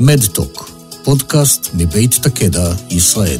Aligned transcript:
מדטוק, 0.00 0.70
פודקאסט 1.04 1.70
מבית 1.74 2.14
תקדע, 2.22 2.72
ישראל. 2.90 3.38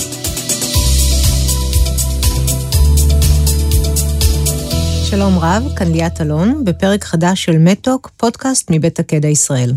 שלום 5.10 5.38
רב, 5.38 5.62
כאן 5.76 5.92
ליאת 5.92 6.20
אלון, 6.20 6.64
בפרק 6.64 7.04
חדש 7.04 7.44
של 7.44 7.58
מדטוק, 7.58 8.10
פודקאסט 8.16 8.70
מבית 8.70 8.94
תקדע, 8.94 9.28
ישראל. 9.28 9.72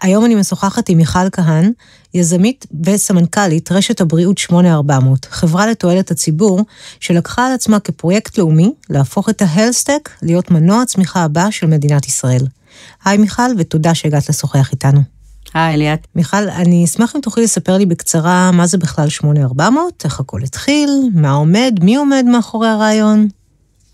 היום 0.00 0.24
אני 0.24 0.34
משוחחת 0.34 0.88
עם 0.88 0.98
מיכל 0.98 1.30
כהן, 1.32 1.72
יזמית 2.14 2.66
וסמנכ"לית 2.84 3.72
רשת 3.72 4.00
הבריאות 4.00 4.38
8400, 4.38 5.26
חברה 5.30 5.66
לתועלת 5.66 6.10
הציבור, 6.10 6.60
שלקחה 7.00 7.46
על 7.46 7.52
עצמה 7.52 7.80
כפרויקט 7.80 8.38
לאומי 8.38 8.72
להפוך 8.90 9.28
את 9.28 9.42
ההלסטק 9.42 10.10
להיות 10.22 10.50
מנוע 10.50 10.82
הצמיחה 10.82 11.24
הבא 11.24 11.50
של 11.50 11.66
מדינת 11.66 12.06
ישראל. 12.06 12.46
היי 13.04 13.18
מיכל, 13.18 13.50
ותודה 13.58 13.94
שהגעת 13.94 14.28
לשוחח 14.28 14.72
איתנו. 14.72 15.19
היי 15.54 15.76
ליאת. 15.76 16.06
מיכל, 16.14 16.48
אני 16.48 16.84
אשמח 16.84 17.16
אם 17.16 17.20
תוכלי 17.20 17.44
לספר 17.44 17.78
לי 17.78 17.86
בקצרה 17.86 18.50
מה 18.52 18.66
זה 18.66 18.78
בכלל 18.78 19.08
8400, 19.08 20.04
איך 20.04 20.20
הכל 20.20 20.42
התחיל, 20.42 20.90
מה 21.14 21.30
עומד, 21.30 21.78
מי 21.82 21.96
עומד 21.96 22.24
מאחורי 22.28 22.68
הרעיון. 22.68 23.28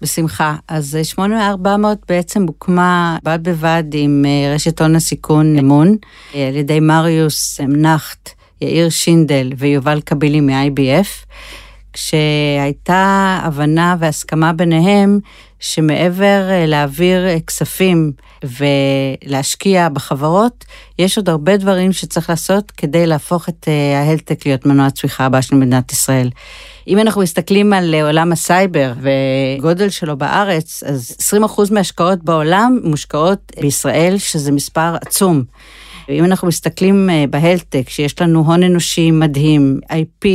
בשמחה. 0.03 0.57
אז 0.69 0.99
8400 1.03 1.99
בעצם 2.09 2.43
הוקמה 2.47 3.19
בד 3.25 3.39
בבד 3.43 3.85
עם 3.93 4.25
אה, 4.27 4.55
רשת 4.55 4.81
הון 4.81 4.97
הסיכון 4.97 5.59
אמון, 5.59 5.97
אה, 6.35 6.49
על 6.49 6.57
ידי 6.57 6.81
מריוס 6.81 7.61
נחט, 7.61 8.31
יאיר 8.61 8.89
שינדל 8.89 9.53
ויובל 9.57 10.01
קבילי 10.01 10.41
מ-IBF, 10.41 11.27
כשהייתה 11.93 13.39
הבנה 13.43 13.97
והסכמה 13.99 14.53
ביניהם 14.53 15.19
שמעבר 15.59 16.51
אה, 16.51 16.67
להעביר 16.67 17.39
כספים 17.47 18.13
ולהשקיע 18.45 19.89
בחברות, 19.89 20.65
יש 20.99 21.17
עוד 21.17 21.29
הרבה 21.29 21.57
דברים 21.57 21.93
שצריך 21.93 22.31
לעשות 22.31 22.71
כדי 22.71 23.07
להפוך 23.07 23.49
את 23.49 23.69
ההלטק 24.07 24.47
להיות 24.47 24.67
מנוע 24.67 24.87
הצמיחה 24.87 25.25
הבא 25.25 25.41
של 25.41 25.57
מדינת 25.57 25.93
ישראל. 25.93 26.31
אם 26.89 26.99
אנחנו 26.99 27.21
מסתכלים 27.21 27.73
על 27.73 27.95
אה, 27.95 28.05
עולם 28.05 28.33
הסייבר 28.33 28.93
וגודל 29.01 29.89
שלו 29.89 30.17
בארץ, 30.17 30.83
אז 30.83 31.17
20% 31.45 31.73
מהשקעות 31.73 32.25
בעולם 32.25 32.81
מושקעות 32.85 33.53
בישראל, 33.61 34.19
שזה 34.19 34.53
מספר 34.53 34.95
עצום. 35.01 35.45
ואם 36.09 36.25
אנחנו 36.25 36.49
מסתכלים 36.49 37.11
אה, 37.11 37.25
בהלטק, 37.31 37.89
שיש 37.89 38.21
לנו 38.21 38.41
הון 38.41 38.63
אנושי 38.63 39.11
מדהים, 39.11 39.81
IP 39.91 40.27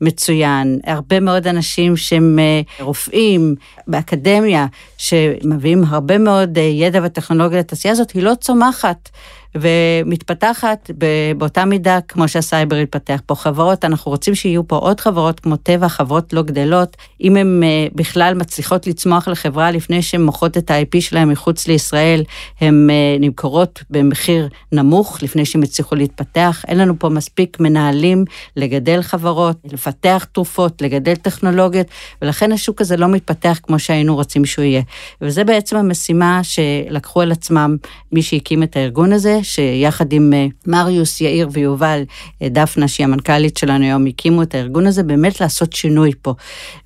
מצוין, 0.00 0.80
הרבה 0.86 1.20
מאוד 1.20 1.46
אנשים 1.46 1.96
שהם 1.96 2.38
אה, 2.38 2.60
רופאים 2.84 3.54
באקדמיה, 3.86 4.66
שמביאים 4.98 5.84
הרבה 5.88 6.18
מאוד 6.18 6.58
ידע 6.58 7.00
וטכנולוגיה 7.04 7.58
לתעשייה 7.58 7.92
הזאת, 7.92 8.10
היא 8.10 8.22
לא 8.22 8.32
צומחת. 8.40 9.08
ומתפתחת 9.54 10.90
באותה 11.36 11.64
מידה 11.64 11.98
כמו 12.08 12.28
שהסייבר 12.28 12.76
התפתח 12.76 13.20
פה. 13.26 13.34
חברות, 13.34 13.84
אנחנו 13.84 14.10
רוצים 14.10 14.34
שיהיו 14.34 14.68
פה 14.68 14.76
עוד 14.76 15.00
חברות 15.00 15.40
כמו 15.40 15.56
טבע, 15.56 15.88
חברות 15.88 16.32
לא 16.32 16.42
גדלות, 16.42 16.96
אם 17.20 17.36
הן 17.36 17.62
אה, 17.62 17.86
בכלל 17.94 18.34
מצליחות 18.34 18.86
לצמוח 18.86 19.28
לחברה 19.28 19.70
לפני 19.70 20.02
שהן 20.02 20.22
מוכרות 20.22 20.58
את 20.58 20.70
ה-IP 20.70 21.00
שלהן 21.00 21.28
מחוץ 21.28 21.68
לישראל, 21.68 22.22
הן 22.60 22.90
אה, 22.90 23.16
נמכרות 23.20 23.82
במחיר 23.90 24.48
נמוך 24.72 25.22
לפני 25.22 25.44
שהן 25.44 25.62
הצליחו 25.62 25.94
להתפתח. 25.94 26.64
אין 26.68 26.78
לנו 26.78 26.98
פה 26.98 27.08
מספיק 27.08 27.60
מנהלים 27.60 28.24
לגדל 28.56 29.02
חברות, 29.02 29.56
לפתח 29.72 30.26
תרופות, 30.32 30.82
לגדל 30.82 31.14
טכנולוגיות, 31.14 31.86
ולכן 32.22 32.52
השוק 32.52 32.80
הזה 32.80 32.96
לא 32.96 33.08
מתפתח 33.08 33.60
כמו 33.62 33.78
שהיינו 33.78 34.14
רוצים 34.14 34.44
שהוא 34.44 34.64
יהיה. 34.64 34.82
וזה 35.20 35.44
בעצם 35.44 35.76
המשימה 35.76 36.40
שלקחו 36.42 37.20
על 37.20 37.32
עצמם 37.32 37.76
מי 38.12 38.22
שהקים 38.22 38.62
את 38.62 38.76
הארגון 38.76 39.12
הזה, 39.12 39.39
שיחד 39.42 40.12
עם 40.12 40.32
אה, 40.32 40.46
מריוס, 40.66 41.20
יאיר 41.20 41.48
ויובל, 41.52 42.02
אה, 42.42 42.48
דפנה, 42.48 42.88
שהיא 42.88 43.04
המנכ"לית 43.04 43.56
שלנו 43.56 43.84
היום, 43.84 44.06
הקימו 44.06 44.42
את 44.42 44.54
הארגון 44.54 44.86
הזה, 44.86 45.02
באמת 45.02 45.40
לעשות 45.40 45.72
שינוי 45.72 46.10
פה. 46.22 46.34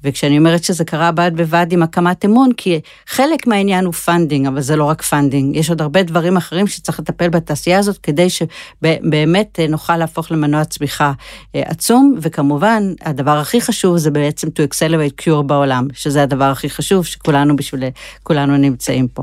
וכשאני 0.04 0.38
אומרת 0.38 0.64
שזה 0.64 0.84
קרה 0.84 1.12
בד 1.12 1.30
בבד 1.34 1.66
עם 1.70 1.82
הקמת 1.82 2.24
אמון, 2.24 2.52
כי 2.56 2.80
חלק 3.06 3.46
מהעניין 3.46 3.84
הוא 3.84 3.92
funding, 3.92 4.46
אבל 4.46 4.60
זה 4.60 4.76
לא 4.76 4.84
רק 4.84 5.02
funding, 5.02 5.56
יש 5.56 5.70
עוד 5.70 5.82
הרבה 5.82 6.02
דברים 6.02 6.36
אחרים 6.36 6.66
שצריך 6.66 7.00
לטפל 7.00 7.28
בתעשייה 7.28 7.78
הזאת, 7.78 7.98
כדי 7.98 8.28
שבאמת 8.30 9.60
אה, 9.60 9.66
נוכל 9.66 9.96
להפוך 9.96 10.32
למנוע 10.32 10.64
צמיחה 10.64 11.12
עצום, 11.54 12.14
וכמובן, 12.22 12.92
הדבר 13.02 13.38
הכי 13.38 13.60
חשוב 13.60 13.96
זה 13.96 14.10
בעצם 14.10 14.48
to 14.48 14.70
accelerate 14.70 15.22
cure 15.22 15.42
בעולם, 15.42 15.88
שזה 15.92 16.22
הדבר 16.22 16.44
הכי 16.44 16.70
חשוב, 16.70 17.06
שכולנו 17.06 17.56
בשביל, 17.56 17.84
כולנו 18.22 18.56
נמצאים 18.56 19.08
פה. 19.08 19.22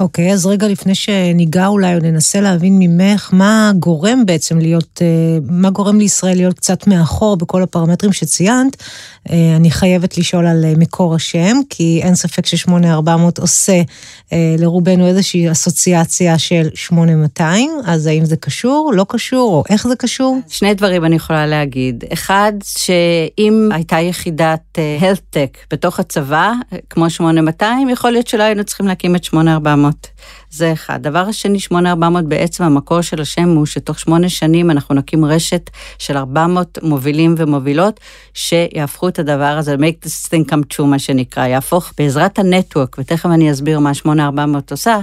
אוקיי, 0.00 0.30
okay, 0.30 0.32
אז 0.32 0.46
רגע 0.46 0.68
לפני 0.68 0.94
שניגע 0.94 1.66
אולי 1.66 1.94
או 1.94 2.00
ננסה 2.00 2.40
להבין 2.40 2.65
ממך 2.70 3.30
מה 3.32 3.72
גורם 3.78 4.26
בעצם 4.26 4.58
להיות, 4.58 5.02
אה, 5.02 5.38
מה 5.50 5.70
גורם 5.70 5.98
לישראל 5.98 6.36
להיות 6.36 6.58
קצת 6.58 6.86
מאחור 6.86 7.36
בכל 7.36 7.62
הפרמטרים 7.62 8.12
שציינת, 8.12 8.76
אה, 9.30 9.56
אני 9.56 9.70
חייבת 9.70 10.18
לשאול 10.18 10.46
על 10.46 10.64
אה, 10.64 10.72
מקור 10.76 11.14
השם, 11.14 11.56
כי 11.70 12.00
אין 12.02 12.14
ספק 12.14 12.46
ש-8400 12.46 13.40
עושה 13.40 13.82
לרובנו 14.58 15.06
איזושהי 15.06 15.50
אסוציאציה 15.50 16.38
של 16.38 16.68
8200, 16.74 17.70
אז 17.84 18.06
האם 18.06 18.24
זה 18.24 18.36
קשור, 18.36 18.92
לא 18.94 19.06
קשור, 19.08 19.52
או 19.52 19.64
איך 19.70 19.88
זה 19.88 19.96
קשור? 19.96 20.38
שני 20.48 20.74
דברים 20.74 21.04
אני 21.04 21.16
יכולה 21.16 21.46
להגיד. 21.46 22.04
אחד, 22.12 22.52
שאם 22.64 23.68
הייתה 23.72 24.00
יחידת 24.00 24.78
tech 25.34 25.58
בתוך 25.70 26.00
הצבא, 26.00 26.52
כמו 26.90 27.10
8200, 27.10 27.88
יכול 27.88 28.10
להיות 28.10 28.26
שלא 28.26 28.42
היינו 28.42 28.64
צריכים 28.64 28.86
להקים 28.86 29.16
את 29.16 29.24
8400. 29.24 30.06
400. 30.56 30.66
זה 30.66 30.72
אחד. 30.72 30.94
הדבר 31.06 31.18
השני, 31.18 31.60
8400 31.60 32.24
בעצם 32.24 32.64
המקור 32.64 33.00
של 33.00 33.20
השם 33.20 33.48
הוא 33.48 33.66
שתוך 33.66 33.98
שמונה 33.98 34.28
שנים 34.28 34.70
אנחנו 34.70 34.94
נקים 34.94 35.24
רשת 35.24 35.70
של 35.98 36.16
400 36.16 36.78
מובילים 36.82 37.34
ומובילות, 37.38 38.00
שיהפכו 38.34 39.08
את 39.08 39.18
הדבר 39.18 39.44
הזה, 39.58 39.74
make 39.74 40.06
this 40.06 40.28
thing 40.28 40.50
come 40.50 40.74
true 40.74 40.82
מה 40.84 40.98
שנקרא, 40.98 41.46
יהפוך 41.46 41.92
בעזרת 41.98 42.38
הנטוורק, 42.38 42.96
ותכף 42.98 43.26
אני 43.26 43.50
אסביר 43.52 43.80
מה 43.80 43.94
8400 43.94 44.70
עושה, 44.70 45.00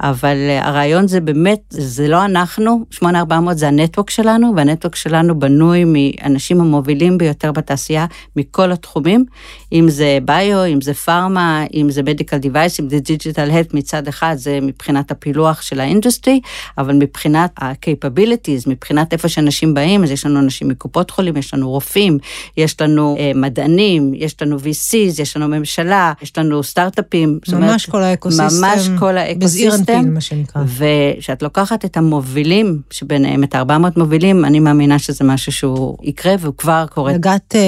אבל 0.00 0.36
אה, 0.36 0.68
הרעיון 0.68 1.08
זה 1.08 1.20
באמת, 1.20 1.60
זה 1.70 2.08
לא 2.08 2.24
אנחנו, 2.24 2.84
8400 2.90 3.58
זה 3.58 3.68
ה-network 3.68 4.10
שלנו, 4.10 4.52
וה-network 4.56 4.96
שלנו 4.96 5.38
בנוי 5.38 5.84
מאנשים 5.86 6.60
המובילים 6.60 7.18
ביותר 7.18 7.52
בתעשייה, 7.52 8.06
מכל 8.36 8.72
התחומים, 8.72 9.24
אם 9.72 9.88
זה 9.88 10.18
ביו, 10.24 10.66
אם 10.66 10.80
זה 10.80 10.94
פארמה, 10.94 11.64
אם 11.74 11.90
זה 11.90 12.02
medical 12.02 12.36
device, 12.36 12.80
אם 12.80 12.90
זה 12.90 12.98
digital 12.98 13.50
health 13.50 13.74
מצד 13.74 14.08
אחד, 14.08 14.34
זה 14.38 14.58
מבחינת 14.62 15.10
הפילוח 15.10 15.62
של 15.62 15.80
ה-industry, 15.80 16.40
אבל 16.78 16.94
מבחינת 16.94 17.50
ה-capabilities, 17.58 18.62
מבחינת 18.66 19.12
איפה 19.12 19.28
שאנשים 19.28 19.74
באים, 19.74 20.04
אז 20.04 20.10
יש 20.10 20.26
לנו 20.26 20.40
אנשים 20.40 20.68
מקופות 20.68 21.10
חולים, 21.10 21.36
יש 21.36 21.54
לנו 21.54 21.70
רופאים, 21.70 22.18
יש 22.56 22.80
לנו 22.80 23.16
אה, 23.18 23.32
מדענים, 23.34 24.12
יש 24.14 24.42
לנו 24.42 24.56
VCs, 24.56 25.20
יש 25.22 25.36
לנו 25.36 25.48
ממשלה, 25.48 26.12
יש 26.22 26.38
לנו 26.38 26.62
סטארט-אפים. 26.62 27.38
ממש 27.48 27.54
אומרת, 27.54 27.80
כל 27.90 28.02
האקוסיסטם. 28.02 28.66
ממש 28.66 28.88
כל 28.98 29.18
האקוסיסטם. 29.18 30.14
מה 30.14 30.20
שנקרא. 30.20 30.62
וכשאת 30.66 31.42
לוקחת 31.42 31.84
את 31.84 31.96
המובילים 31.96 32.80
שביניהם, 32.90 33.44
את 33.44 33.54
400 33.54 33.96
מובילים, 33.96 34.44
אני 34.44 34.60
מאמינה 34.60 34.98
שזה 34.98 35.24
משהו 35.24 35.52
שהוא 35.52 35.98
יקרה 36.02 36.34
והוא 36.40 36.54
כבר 36.58 36.84
קורה. 36.90 37.12
נגעת 37.12 37.54
אה, 37.54 37.60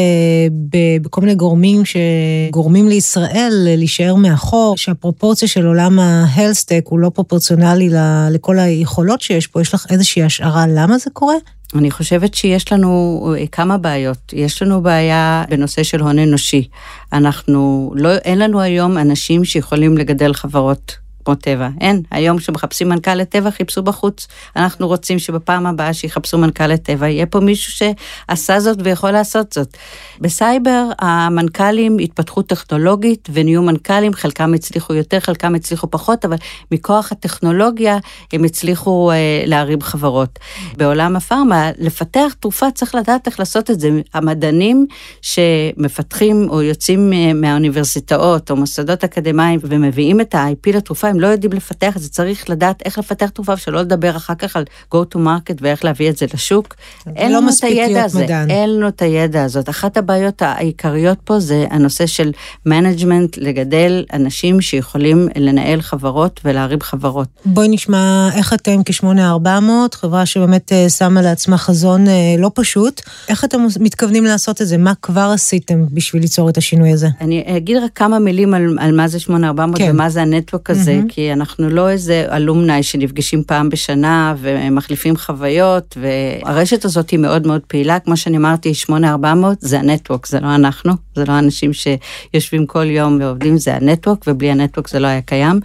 בכל 1.02 1.20
מיני 1.20 1.34
גורמים 1.34 1.84
שגורמים 1.94 2.88
לישראל 2.88 3.52
להישאר 3.52 4.14
מאחור, 4.14 4.76
שהפרופורציה 4.76 5.48
של 5.48 5.66
עולם 5.66 5.98
ההלסטק 5.98 6.84
הוא 6.84 6.98
לא 6.98 7.10
פרופורציונלי 7.10 7.88
לכל 8.30 8.58
היכולות 8.58 9.20
שיש 9.20 9.46
פה, 9.46 9.60
יש 9.60 9.74
לך 9.74 9.86
איזושהי 9.90 10.22
השערה 10.22 10.64
למה 10.68 10.98
זה 10.98 11.10
קורה? 11.12 11.34
אני 11.74 11.90
חושבת 11.90 12.34
שיש 12.34 12.72
לנו 12.72 13.34
אה, 13.38 13.46
כמה 13.46 13.78
בעיות. 13.78 14.32
יש 14.32 14.62
לנו 14.62 14.82
בעיה 14.82 15.44
בנושא 15.50 15.82
של 15.82 16.00
הון 16.00 16.18
אנושי. 16.18 16.68
אנחנו, 17.12 17.92
לא, 17.96 18.14
אין 18.14 18.38
לנו 18.38 18.60
היום 18.60 18.98
אנשים 18.98 19.44
שיכולים 19.44 19.98
לגדל 19.98 20.32
חברות 20.32 21.03
כמו 21.24 21.34
טבע. 21.34 21.68
אין, 21.80 22.02
היום 22.10 22.38
כשמחפשים 22.38 22.88
מנכ"ל 22.88 23.14
לטבע, 23.14 23.50
חיפשו 23.50 23.82
בחוץ. 23.82 24.26
אנחנו 24.56 24.86
רוצים 24.86 25.18
שבפעם 25.18 25.66
הבאה 25.66 25.94
שיחפשו 25.94 26.38
מנכ"ל 26.38 26.66
לטבע, 26.66 27.08
יהיה 27.08 27.26
פה 27.26 27.40
מישהו 27.40 27.72
שעשה 27.72 28.60
זאת 28.60 28.78
ויכול 28.84 29.10
לעשות 29.10 29.52
זאת. 29.52 29.76
בסייבר 30.20 30.84
המנכ"לים 30.98 31.98
התפתחו 31.98 32.42
טכנולוגית 32.42 33.28
ונהיו 33.32 33.62
מנכ"לים, 33.62 34.14
חלקם 34.14 34.54
הצליחו 34.54 34.94
יותר, 34.94 35.20
חלקם 35.20 35.54
הצליחו 35.54 35.90
פחות, 35.90 36.24
אבל 36.24 36.36
מכוח 36.72 37.12
הטכנולוגיה 37.12 37.98
הם 38.32 38.44
הצליחו 38.44 39.10
אה, 39.10 39.42
להרים 39.46 39.80
חברות. 39.80 40.38
בעולם 40.76 41.16
הפארמה, 41.16 41.70
לפתח 41.78 42.34
תרופה 42.40 42.70
צריך 42.70 42.94
לדעת 42.94 43.26
איך 43.26 43.38
לעשות 43.38 43.70
את 43.70 43.80
זה. 43.80 43.90
המדענים 44.14 44.86
שמפתחים 45.22 46.46
או 46.50 46.62
יוצאים 46.62 47.12
אה, 47.12 47.32
מהאוניברסיטאות 47.34 48.50
או 48.50 48.56
מוסדות 48.56 49.04
אקדמיים 49.04 49.60
ומביאים 49.62 50.20
את 50.20 50.34
ה-IP 50.34 50.76
לתרופה, 50.76 51.13
הם 51.14 51.20
לא 51.20 51.26
יודעים 51.26 51.52
לפתח 51.52 51.96
את 51.96 52.02
זה, 52.02 52.08
צריך 52.08 52.50
לדעת 52.50 52.82
איך 52.84 52.98
לפתח 52.98 53.28
תרופה, 53.28 53.52
ושלא 53.52 53.80
לדבר 53.80 54.16
אחר 54.16 54.34
כך 54.34 54.56
על 54.56 54.64
go 54.94 54.98
to 55.14 55.16
market 55.16 55.56
ואיך 55.60 55.84
להביא 55.84 56.10
את 56.10 56.16
זה 56.16 56.26
לשוק. 56.34 56.74
אין 57.16 57.32
לא 57.32 57.38
לנו 57.38 57.48
את 57.58 57.64
הידע 57.64 58.04
הזה, 58.04 58.24
מדען. 58.24 58.50
אין 58.50 58.70
לנו 58.76 58.88
את 58.88 59.02
הידע 59.02 59.44
הזאת. 59.44 59.68
אחת 59.68 59.96
הבעיות 59.96 60.42
העיקריות 60.42 61.18
פה 61.24 61.40
זה 61.40 61.66
הנושא 61.70 62.06
של 62.06 62.32
management, 62.66 63.36
לגדל 63.36 64.04
אנשים 64.12 64.60
שיכולים 64.60 65.28
לנהל 65.36 65.80
חברות 65.80 66.40
ולהרים 66.44 66.80
חברות. 66.80 67.28
בואי 67.44 67.68
נשמע 67.68 68.28
איך 68.34 68.52
אתם 68.52 68.80
כ-8400, 68.84 69.46
חברה 69.92 70.26
שבאמת 70.26 70.72
אה, 70.72 70.88
שמה 70.88 71.22
לעצמה 71.22 71.58
חזון 71.58 72.08
אה, 72.08 72.34
לא 72.38 72.50
פשוט, 72.54 73.00
איך 73.28 73.44
אתם 73.44 73.66
מתכוונים 73.80 74.24
לעשות 74.24 74.62
את 74.62 74.66
זה? 74.66 74.78
מה 74.78 74.92
כבר 75.02 75.30
עשיתם 75.34 75.84
בשביל 75.90 76.22
ליצור 76.22 76.48
את 76.48 76.56
השינוי 76.56 76.92
הזה? 76.92 77.08
אני 77.20 77.44
אגיד 77.56 77.76
רק 77.76 77.90
כמה 77.94 78.18
מילים 78.18 78.54
על, 78.54 78.78
על 78.80 78.96
מה 78.96 79.08
זה 79.08 79.20
8400 79.20 79.78
כן. 79.78 79.90
ומה 79.90 80.10
זה 80.10 80.22
ה-network 80.22 80.70
הזה. 80.70 81.00
כי 81.08 81.32
אנחנו 81.32 81.68
לא 81.68 81.90
איזה 81.90 82.26
alumni 82.32 82.82
שנפגשים 82.82 83.44
פעם 83.46 83.68
בשנה 83.68 84.34
ומחליפים 84.38 85.16
חוויות, 85.16 85.96
והרשת 86.00 86.84
הזאת 86.84 87.10
היא 87.10 87.18
מאוד 87.18 87.46
מאוד 87.46 87.60
פעילה, 87.66 87.98
כמו 87.98 88.16
שאני 88.16 88.36
אמרתי, 88.36 88.74
8400 88.74 89.56
זה 89.60 89.78
ה-network, 89.78 90.26
זה 90.26 90.40
לא 90.40 90.54
אנחנו, 90.54 90.92
זה 91.14 91.24
לא 91.28 91.38
אנשים 91.38 91.70
שיושבים 91.72 92.66
כל 92.66 92.84
יום 92.84 93.18
ועובדים, 93.20 93.56
זה 93.56 93.76
ה-network, 93.76 94.24
ובלי 94.26 94.50
ה-network 94.50 94.88
זה 94.88 94.98
לא 94.98 95.06
היה 95.06 95.20
קיים. 95.20 95.60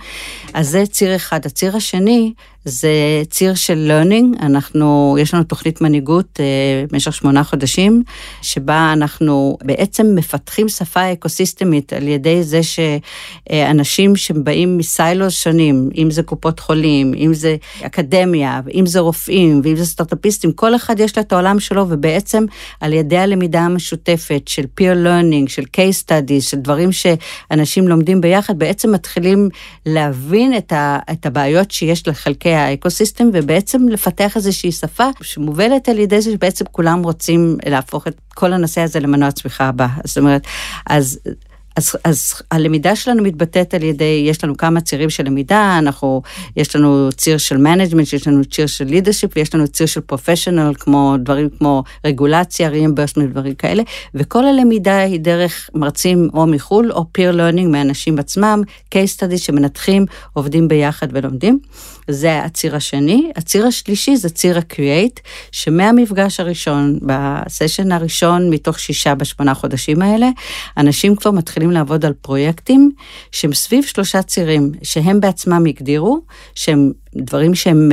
אז 0.54 0.70
זה 0.70 0.84
ציר 0.86 1.16
אחד. 1.16 1.46
הציר 1.46 1.76
השני, 1.76 2.34
זה 2.66 3.24
ציר 3.30 3.56
של 3.56 3.92
learning, 3.92 4.46
אנחנו, 4.46 5.18
יש 5.20 5.34
לנו 5.34 5.44
תוכנית 5.44 5.82
מנהיגות 5.82 6.40
אה, 6.40 6.46
במשך 6.92 7.14
שמונה 7.14 7.44
חודשים, 7.44 8.04
שבה 8.42 8.94
אנחנו 8.94 9.58
בעצם 9.64 10.08
מפתחים 10.16 10.70
שפה 10.70 11.14
אקוסיסטמית 11.14 11.94
על 11.94 12.08
ידי 12.08 12.44
זה 12.44 12.60
שאנשים 12.64 14.16
שבאים 14.16 14.78
מסיילוס 14.78 15.34
שונים, 15.34 15.90
אם 15.98 16.12
זה 16.12 16.24
קופות 16.24 16.60
חולים, 16.60 17.14
אם 17.18 17.34
זה 17.34 17.56
אקדמיה, 17.82 18.62
אם 18.74 18.86
זה 18.86 19.00
רופאים, 19.00 19.62
ואם 19.64 19.76
זה 19.76 19.86
סטארט-אפיסטים, 19.86 20.52
כל 20.52 20.76
אחד 20.76 21.00
יש 21.00 21.18
לה 21.18 21.24
את 21.24 21.34
העולם 21.34 21.60
שלו, 21.60 21.86
ובעצם 21.90 22.46
על 22.82 22.94
ידי 22.94 23.18
הלמידה 23.18 23.62
המשותפת 23.62 24.42
של 24.46 24.64
peer 24.80 25.06
learning, 25.06 25.50
של 25.50 25.64
case 25.64 26.04
studies, 26.06 26.42
של 26.42 26.58
דברים 26.58 26.90
שאנשים 26.92 27.88
לומדים 27.88 28.22
ביחד, 28.22 28.60
בעצם 28.60 28.92
מתחילים 28.92 29.50
להבין 29.86 30.58
את, 30.58 30.72
ה, 30.72 31.00
את 31.12 31.26
הבעיות 31.26 31.72
שיש 31.72 32.08
לחלקי 32.08 32.49
האקוסיסטם, 32.56 33.30
ובעצם 33.34 33.88
לפתח 33.90 34.36
איזושהי 34.36 34.72
שפה 34.72 35.10
שמובלת 35.22 35.90
על 35.90 36.00
ידי 36.00 36.22
זה 36.22 36.31
שבעצם 36.31 36.66
כולם 36.72 37.04
רוצים 37.04 37.57
להפוך 37.66 38.07
את 38.07 38.16
כל 38.34 38.54
הנושא 38.54 38.81
הזה 38.81 39.00
למנוע 39.00 39.31
צמיחה 39.31 39.66
הבא. 39.66 39.88
זאת 40.04 40.18
אומרת, 40.18 40.42
אז... 40.90 41.19
אז, 41.80 41.96
אז 42.04 42.42
הלמידה 42.52 42.96
שלנו 42.96 43.24
מתבטאת 43.24 43.74
על 43.74 43.84
ידי, 43.84 44.26
יש 44.28 44.44
לנו 44.44 44.58
כמה 44.58 44.81
צירים 44.81 45.10
של 45.10 45.26
למידה, 45.26 45.76
אנחנו, 45.78 46.22
יש 46.58 46.76
לנו 46.76 47.10
ציר 47.18 47.38
של 47.38 47.58
management, 47.58 48.14
יש 48.14 48.28
לנו 48.28 48.46
ציר 48.46 48.68
של 48.68 48.86
leadership, 48.86 49.31
ויש 49.36 49.56
לנו 49.56 49.68
ציר 49.68 49.88
של 49.88 50.02
professional, 50.02 50.74
כמו 50.80 51.16
דברים 51.20 51.50
כמו 51.58 51.84
רגולציה, 52.06 52.70
reimbursement, 52.70 53.31
דברים 53.31 53.56
כאלה, 53.56 53.84
וכל 54.16 54.46
הלמידה 54.46 54.98
היא 54.98 55.20
דרך 55.20 55.70
מרצים 55.74 56.30
או 56.34 56.48
מחו"ל, 56.48 56.92
או 56.92 57.06
peer 57.18 57.34
learning 57.36 57.68
מאנשים 57.68 58.20
עצמם, 58.20 58.62
case 58.96 59.18
studies 59.18 59.38
שמנתחים, 59.38 60.06
עובדים 60.34 60.68
ביחד 60.68 61.08
ולומדים. 61.12 61.60
זה 62.10 62.40
הציר 62.40 62.76
השני. 62.76 63.31
הציר 63.36 63.66
השלישי 63.66 64.16
זה 64.16 64.30
ציר 64.30 64.58
ה-Create, 64.58 65.20
שמהמפגש 65.52 66.40
הראשון, 66.40 67.00
בסשן 67.02 67.92
הראשון 67.92 68.50
מתוך 68.50 68.80
שישה 68.80 69.16
בשמונה 69.16 69.54
חודשים 69.54 70.02
האלה, 70.02 70.30
אנשים 70.78 71.16
כבר 71.16 71.31
מתחילים 71.31 71.69
לעבוד 71.71 72.06
על 72.06 72.13
פרויקטים 72.13 72.92
שהם 73.31 73.54
סביב 73.54 73.83
שלושה 73.83 74.21
צירים, 74.21 74.71
שהם 74.83 75.19
בעצמם 75.19 75.66
הגדירו, 75.66 76.19
שהם 76.56 76.92
דברים 77.16 77.56
שהם 77.56 77.92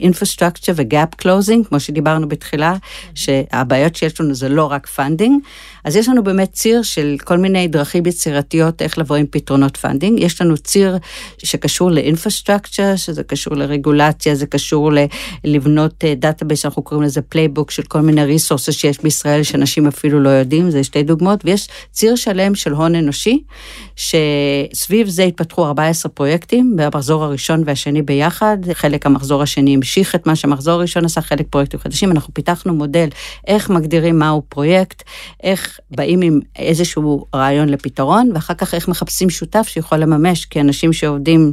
infrastructure 0.00 0.72
ו-gap 0.76 1.22
closing, 1.22 1.68
כמו 1.68 1.80
שדיברנו 1.80 2.28
בתחילה, 2.28 2.74
שהבעיות 3.14 3.96
שיש 3.96 4.20
לנו 4.20 4.34
זה 4.34 4.48
לא 4.48 4.64
רק 4.64 4.86
funding, 4.86 5.40
אז 5.84 5.96
יש 5.96 6.08
לנו 6.08 6.24
באמת 6.24 6.52
ציר 6.52 6.82
של 6.82 7.16
כל 7.24 7.38
מיני 7.38 7.68
דרכים 7.68 8.06
יצירתיות 8.06 8.82
איך 8.82 8.98
לבוא 8.98 9.16
עם 9.16 9.26
פתרונות 9.30 9.76
funding, 9.76 10.20
יש 10.20 10.40
לנו 10.40 10.56
ציר 10.56 10.96
שקשור 11.38 11.90
ל-infrastructure, 11.90 12.96
שזה 12.96 13.22
קשור 13.22 13.54
לרגולציה, 13.56 14.34
זה 14.34 14.46
קשור 14.46 14.92
ל- 14.92 15.04
לבנות 15.44 16.04
database, 16.16 16.64
אנחנו 16.64 16.82
קוראים 16.82 17.06
לזה 17.06 17.22
playbook 17.22 17.70
של 17.70 17.82
כל 17.82 18.00
מיני 18.00 18.24
resources 18.24 18.74
שיש 18.74 19.02
בישראל 19.02 19.42
שאנשים 19.42 19.86
אפילו 19.86 20.20
לא 20.20 20.28
יודעים, 20.28 20.70
זה 20.70 20.84
שתי 20.84 21.02
דוגמאות, 21.02 21.40
ויש 21.44 21.68
ציר 21.92 22.16
שלם 22.16 22.54
של 22.54 22.72
הון 22.72 22.94
אנושי, 22.94 23.42
שסביב 23.96 25.08
זה 25.08 25.22
התפתחו 25.24 25.66
14 25.66 26.12
פרויקטים, 26.12 26.76
במחזור 26.76 27.24
הראשון 27.24 27.62
והשני 27.66 28.02
ביחד, 28.02 28.35
חלק 28.72 29.06
המחזור 29.06 29.42
השני 29.42 29.74
המשיך 29.74 30.14
את 30.14 30.26
מה 30.26 30.36
שהמחזור 30.36 30.74
הראשון 30.74 31.04
עשה, 31.04 31.20
חלק 31.20 31.46
פרויקטים 31.50 31.80
חדשים, 31.80 32.10
אנחנו 32.10 32.34
פיתחנו 32.34 32.74
מודל 32.74 33.08
איך 33.46 33.70
מגדירים 33.70 34.18
מהו 34.18 34.42
פרויקט, 34.48 35.02
איך 35.42 35.80
באים 35.90 36.20
עם 36.22 36.40
איזשהו 36.56 37.26
רעיון 37.34 37.68
לפתרון, 37.68 38.30
ואחר 38.34 38.54
כך 38.54 38.74
איך 38.74 38.88
מחפשים 38.88 39.30
שותף 39.30 39.66
שיכול 39.68 39.98
לממש, 39.98 40.44
כי 40.44 40.60
אנשים 40.60 40.92
שעובדים 40.92 41.52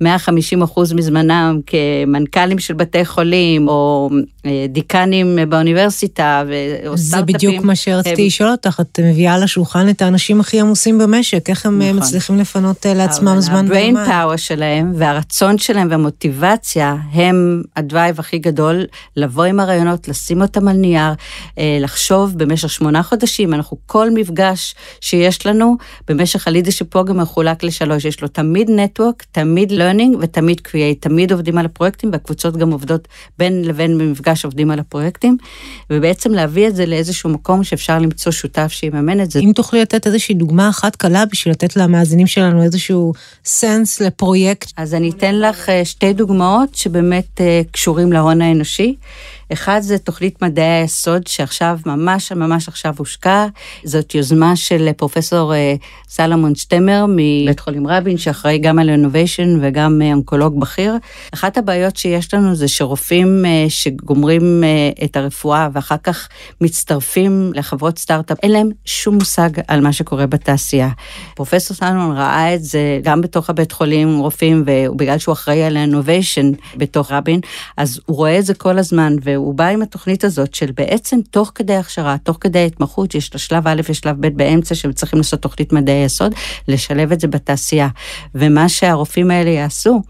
150 0.00 0.62
אחוז 0.62 0.92
מזמנם 0.92 1.60
כמנכ"לים 1.66 2.58
של 2.58 2.74
בתי 2.74 3.04
חולים, 3.04 3.68
או 3.68 4.10
אה, 4.46 4.66
דיקנים 4.68 5.38
באוניברסיטה, 5.48 6.42
או 6.86 6.96
זה 6.96 7.04
סטארט-אפים. 7.04 7.34
בדיוק 7.34 7.64
מה 7.64 7.76
שרציתי 7.76 8.26
לשאול 8.26 8.50
אותך, 8.50 8.80
את 8.80 9.00
מביאה 9.02 9.38
לשולחן 9.38 9.88
את 9.88 10.02
האנשים 10.02 10.40
הכי 10.40 10.60
עמוסים 10.60 10.98
במשק, 10.98 11.50
איך 11.50 11.66
הם 11.66 11.82
אה, 11.82 11.88
נכון. 11.88 12.02
מצליחים 12.02 12.38
לפנות 12.38 12.86
אה, 12.86 12.94
לעצמם 12.94 13.40
זמן 13.40 13.66
ה-brain 13.66 13.90
בזמן? 13.90 14.06
power 14.06 14.36
שלהם 14.36 14.92
והרצון 14.96 15.58
שלהם 15.58 15.88
והמוטיבציה 15.90 16.96
הם 17.12 17.62
הדרייב 17.76 18.20
הכי 18.20 18.38
גדול, 18.38 18.84
לבוא 19.16 19.44
עם 19.44 19.60
הרעיונות, 19.60 20.08
לשים 20.08 20.42
אותם 20.42 20.68
על 20.68 20.76
נייר, 20.76 21.12
לחשוב 21.58 22.38
במשך 22.38 22.70
שמונה 22.70 23.02
חודשים, 23.02 23.54
אנחנו 23.54 23.76
כל 23.86 24.10
מפגש 24.10 24.74
שיש 25.00 25.46
לנו, 25.46 25.76
במשך 26.08 26.48
הלידרשיפ 26.48 26.88
פרוגרם 26.88 27.20
מחולק 27.20 27.62
לשלוש, 27.62 28.04
יש 28.04 28.22
לו 28.22 28.28
תמיד 28.28 28.70
נטוורק, 28.70 29.24
תמיד 29.32 29.72
learning 29.86 30.16
ותמיד 30.20 30.60
create, 30.66 31.00
תמיד 31.00 31.32
עובדים 31.32 31.58
על 31.58 31.66
הפרויקטים, 31.66 32.10
והקבוצות 32.12 32.56
גם 32.56 32.70
עובדות 32.72 33.08
בין 33.38 33.64
לבין 33.64 33.98
במפגש 33.98 34.44
עובדים 34.44 34.70
על 34.70 34.78
הפרויקטים, 34.78 35.36
ובעצם 35.90 36.32
להביא 36.32 36.68
את 36.68 36.76
זה 36.76 36.86
לאיזשהו 36.86 37.30
מקום 37.30 37.64
שאפשר 37.64 37.98
למצוא 37.98 38.32
שותף 38.32 38.68
שיממן 38.68 39.20
את 39.20 39.30
זה. 39.30 39.38
אם 39.38 39.52
תוכלי 39.54 39.80
לתת 39.80 40.06
איזושהי 40.06 40.34
דוגמה 40.34 40.68
אחת 40.68 40.96
קלה 40.96 41.24
בשביל 41.26 41.52
לתת 41.52 41.76
למאזינים 41.76 42.26
שלנו 42.26 42.62
איזשהו 42.62 43.12
סנס 43.44 44.00
לפרויקט. 44.00 44.72
אז 44.76 44.94
אני 44.94 45.10
אתן 45.10 45.34
לך 45.34 45.68
אה, 45.68 45.84
שתי 45.84 46.12
דוגמאות 46.12 46.74
שבאמת 46.74 47.40
אה, 47.40 47.62
קשורים 47.70 48.12
להון 48.12 48.42
האנושי. 48.42 48.96
אחד 49.52 49.80
זה 49.80 49.98
תוכנית 49.98 50.42
מדעי 50.42 50.80
היסוד 50.80 51.26
שעכשיו, 51.26 51.78
ממש 51.86 52.32
ממש 52.32 52.68
עכשיו 52.68 52.94
הושקה. 52.98 53.46
זאת 53.84 54.14
יוזמה 54.14 54.56
של 54.56 54.92
פרופסור 54.96 55.54
אה, 55.54 55.74
סלומון 56.08 56.54
שטמר 56.54 57.04
מבית 57.08 57.60
חולים 57.60 57.86
רבין, 57.86 58.18
שאחראי 58.18 58.58
גם 58.58 58.78
על 58.78 58.88
innovation 58.88 59.58
וגם 59.62 60.02
אה, 60.02 60.12
אונקולוג 60.12 60.60
בכיר. 60.60 60.94
אחת 61.34 61.58
הבעיות 61.58 61.96
שיש 61.96 62.34
לנו 62.34 62.54
זה 62.54 62.68
שרופאים 62.68 63.44
אה, 63.44 63.64
שגומרים 63.68 64.64
אה, 64.64 65.04
את 65.04 65.16
הרפואה 65.16 65.68
ואחר 65.72 65.96
כך 66.02 66.28
מצטרפים 66.60 67.50
לחברות 67.54 67.98
סטארט-אפ, 67.98 68.38
אין 68.42 68.52
להם 68.52 68.68
שום 68.84 69.14
מושג 69.14 69.50
על 69.68 69.80
מה 69.80 69.92
שקורה 69.92 70.26
בתעשייה. 70.26 70.88
פרופסור 71.34 71.76
סלומון 71.76 72.16
ראה 72.16 72.54
את 72.54 72.64
זה 72.64 73.00
גם 73.02 73.20
בתוך 73.20 73.50
הבית 73.50 73.72
חולים 73.72 74.18
רופאים, 74.18 74.64
ובגלל 74.66 75.18
שהוא 75.18 75.32
אחראי 75.32 75.62
על 75.62 75.76
ה 75.76 75.83
innovation 75.83 76.50
בתוך 76.76 77.12
רבין, 77.12 77.40
אז 77.76 78.00
הוא 78.06 78.16
רואה 78.16 78.38
את 78.38 78.44
זה 78.44 78.54
כל 78.54 78.78
הזמן, 78.78 79.16
בא 79.54 79.66
עם 79.66 79.82
התוכנית 79.82 80.24
הזאת 80.24 80.54
של 80.54 80.72
בעצם 80.72 81.20
תוך 81.30 81.52
כדי 81.54 81.74
הכשרה, 81.74 82.16
תוך 82.22 82.38
כדי 82.40 82.58
ההתמחות, 82.58 83.14
יש 83.14 83.28
את 83.28 83.34
השלב 83.34 83.68
א' 83.68 83.80
ושלב 83.88 84.16
ב' 84.20 84.36
באמצע, 84.36 84.74
שהם 84.74 84.92
צריכים 84.92 85.18
לעשות 85.18 85.42
תוכנית 85.42 85.72
מדעי 85.72 86.04
יסוד, 86.04 86.32
לשלב 86.68 87.12
את 87.12 87.20
זה 87.20 87.28
בתעשייה. 87.28 87.88
ומה 88.34 88.68
שהרופאים 88.68 89.30
האלה 89.30 89.50
יעשו, 89.50 90.02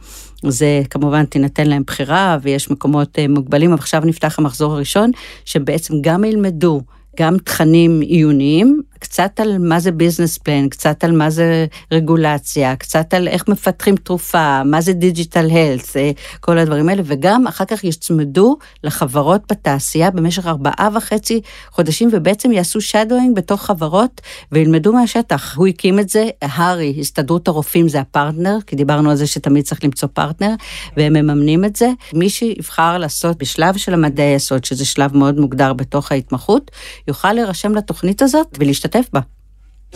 זה 0.43 0.83
כמובן 0.91 1.25
תינתן 1.25 1.67
להם 1.67 1.83
בחירה 1.87 2.39
ויש 2.43 2.71
מקומות 2.71 3.19
אה, 3.19 3.29
מוגבלים, 3.29 3.73
אבל 3.73 3.79
עכשיו 3.79 4.03
נפתח 4.05 4.39
המחזור 4.39 4.73
הראשון, 4.73 5.11
שבעצם 5.45 5.95
גם 6.01 6.25
ילמדו 6.25 6.81
גם 7.21 7.39
תכנים 7.39 8.01
עיוניים, 8.01 8.81
קצת 8.99 9.41
על 9.41 9.59
מה 9.59 9.81
זה 9.81 9.93
ביזנס 9.93 10.39
פלן, 10.39 10.69
קצת 10.69 11.05
על 11.05 11.13
מה 11.13 11.31
זה 11.31 11.67
רגולציה, 11.93 12.77
קצת 12.77 13.15
על 13.15 13.29
איך 13.29 13.49
מפתחים 13.49 13.97
תרופה, 13.97 14.65
מה 14.65 14.81
זה 14.81 14.93
digital 14.93 15.51
health, 15.51 15.97
כל 16.41 16.59
הדברים 16.59 16.89
האלה, 16.89 17.03
וגם 17.05 17.47
אחר 17.47 17.65
כך 17.65 17.85
יצמדו 17.85 18.57
לחברות 18.85 19.43
בתעשייה 19.51 20.11
במשך 20.11 20.47
ארבעה 20.47 20.89
וחצי 20.95 21.41
חודשים, 21.71 22.09
ובעצם 22.13 22.53
יעשו 22.53 22.81
shadowing 22.81 23.37
בתוך 23.37 23.63
חברות 23.67 24.21
וילמדו 24.53 24.93
מהשטח. 24.93 25.57
הוא 25.57 25.67
הקים 25.67 25.99
את 25.99 26.09
זה, 26.09 26.29
הר"י, 26.43 26.97
הסתדרות 27.01 27.49
הרופאים 27.49 27.89
זה 27.89 28.01
הפרטנר, 28.01 28.59
כי 28.67 28.77
דיברנו 28.77 29.11
על 29.11 29.17
זה 29.17 29.27
שתמיד 29.27 29.65
צריך 29.65 29.85
למצוא 29.85 30.09
פרטנר, 30.13 30.55
והם 30.97 31.13
מממנים 31.13 31.65
את 31.65 31.77
זה. 31.77 31.91
מי 32.15 32.31
שיבחר 32.31 32.99
לעשות 32.99 33.39
בשלב 33.39 33.77
של 33.77 33.95
המדעי 33.95 34.27
היסוד, 34.27 34.65
שזה 34.65 34.85
שלב 34.85 35.17
מאוד 35.17 35.39
מוגדר 35.39 35.73
בתוך 35.73 36.13
ההתמחות, 36.13 36.71
יוכל 37.09 37.33
להירשם 37.33 37.75
לתוכנית 37.75 38.23
הזאת 38.23 38.47
ולהשתתף 38.61 38.86
בה. 39.13 39.21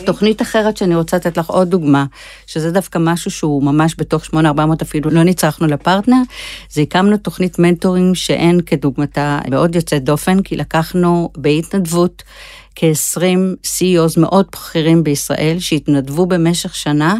תוכנית 0.05 0.41
אחרת 0.41 0.77
שאני 0.77 0.95
רוצה 0.95 1.17
לתת 1.17 1.37
לך 1.37 1.49
עוד 1.49 1.69
דוגמה, 1.69 2.05
שזה 2.47 2.71
דווקא 2.71 2.99
משהו 3.01 3.31
שהוא 3.31 3.63
ממש 3.63 3.95
בתוך 3.97 4.25
8400 4.25 4.81
אפילו, 4.81 5.09
לא 5.09 5.23
נצרכנו 5.23 5.67
לפרטנר, 5.67 6.21
זה 6.69 6.81
הקמנו 6.81 7.17
תוכנית 7.17 7.59
מנטורים 7.59 8.15
שאין 8.15 8.61
כדוגמתה, 8.61 9.39
מאוד 9.49 9.75
יוצאת 9.75 10.03
דופן, 10.03 10.41
כי 10.41 10.57
לקחנו 10.57 11.29
בהתנדבות 11.37 12.23
כ-20 12.75 13.21
CEOs 13.63 14.19
מאוד 14.19 14.45
בכירים 14.51 15.03
בישראל 15.03 15.59
שהתנדבו 15.59 16.25
במשך 16.25 16.75
שנה 16.75 17.15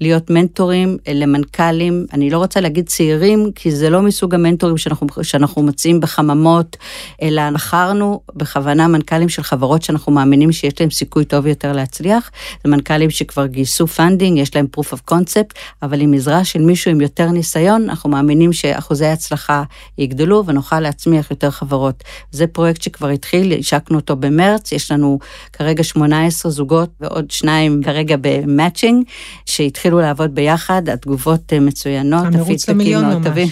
להיות 0.00 0.30
מנטורים 0.30 0.98
למנכ"לים, 1.08 2.06
אני 2.12 2.30
לא 2.30 2.38
רוצה 2.38 2.60
להגיד 2.60 2.86
צעירים, 2.86 3.50
כי 3.54 3.70
זה 3.70 3.90
לא 3.90 4.02
מסוג 4.02 4.34
המנטורים 4.34 4.78
שאנחנו, 4.78 5.06
שאנחנו 5.22 5.62
מוצאים 5.62 6.00
בחממות, 6.00 6.76
אלא 7.22 7.42
בחרנו 7.50 8.20
בכוונה 8.34 8.88
מנכ"לים 8.88 9.28
של 9.28 9.42
חברות 9.42 9.82
שאנחנו 9.82 10.12
מאמינים 10.12 10.52
שיש 10.52 10.80
להם 10.80 10.90
סיכוי 10.90 11.24
טוב 11.24 11.46
יותר 11.46 11.72
להצליח. 11.72 12.30
זה 12.64 12.70
מנכ"לים 12.70 13.10
שכבר 13.10 13.46
גייסו 13.46 13.86
funding, 13.86 14.38
יש 14.38 14.56
להם 14.56 14.66
proof 14.76 14.94
of 14.94 15.12
concept, 15.12 15.54
אבל 15.82 16.00
עם 16.00 16.14
עזרה 16.14 16.44
של 16.44 16.62
מישהו 16.62 16.90
עם 16.90 17.00
יותר 17.00 17.30
ניסיון, 17.30 17.82
אנחנו 17.90 18.10
מאמינים 18.10 18.52
שאחוזי 18.52 19.06
ההצלחה 19.06 19.62
יגדלו 19.98 20.46
ונוכל 20.46 20.80
להצמיח 20.80 21.30
יותר 21.30 21.50
חברות. 21.50 22.04
זה 22.30 22.46
פרויקט 22.46 22.82
שכבר 22.82 23.08
התחיל, 23.08 23.52
השקנו 23.58 23.96
אותו 23.96 24.16
במרץ, 24.16 24.72
יש 24.72 24.83
לנו 24.92 25.18
כרגע 25.52 25.82
18 25.82 26.52
זוגות 26.52 26.90
ועוד 27.00 27.30
שניים 27.30 27.82
כרגע 27.84 28.16
ב 28.20 28.28
matching, 28.28 29.04
שהתחילו 29.46 30.00
לעבוד 30.00 30.34
ביחד, 30.34 30.88
התגובות 30.88 31.52
אה, 31.52 31.60
מצוינות, 31.60 32.24
למיליון 32.68 33.04
ממש. 33.04 33.26
טובים. 33.26 33.48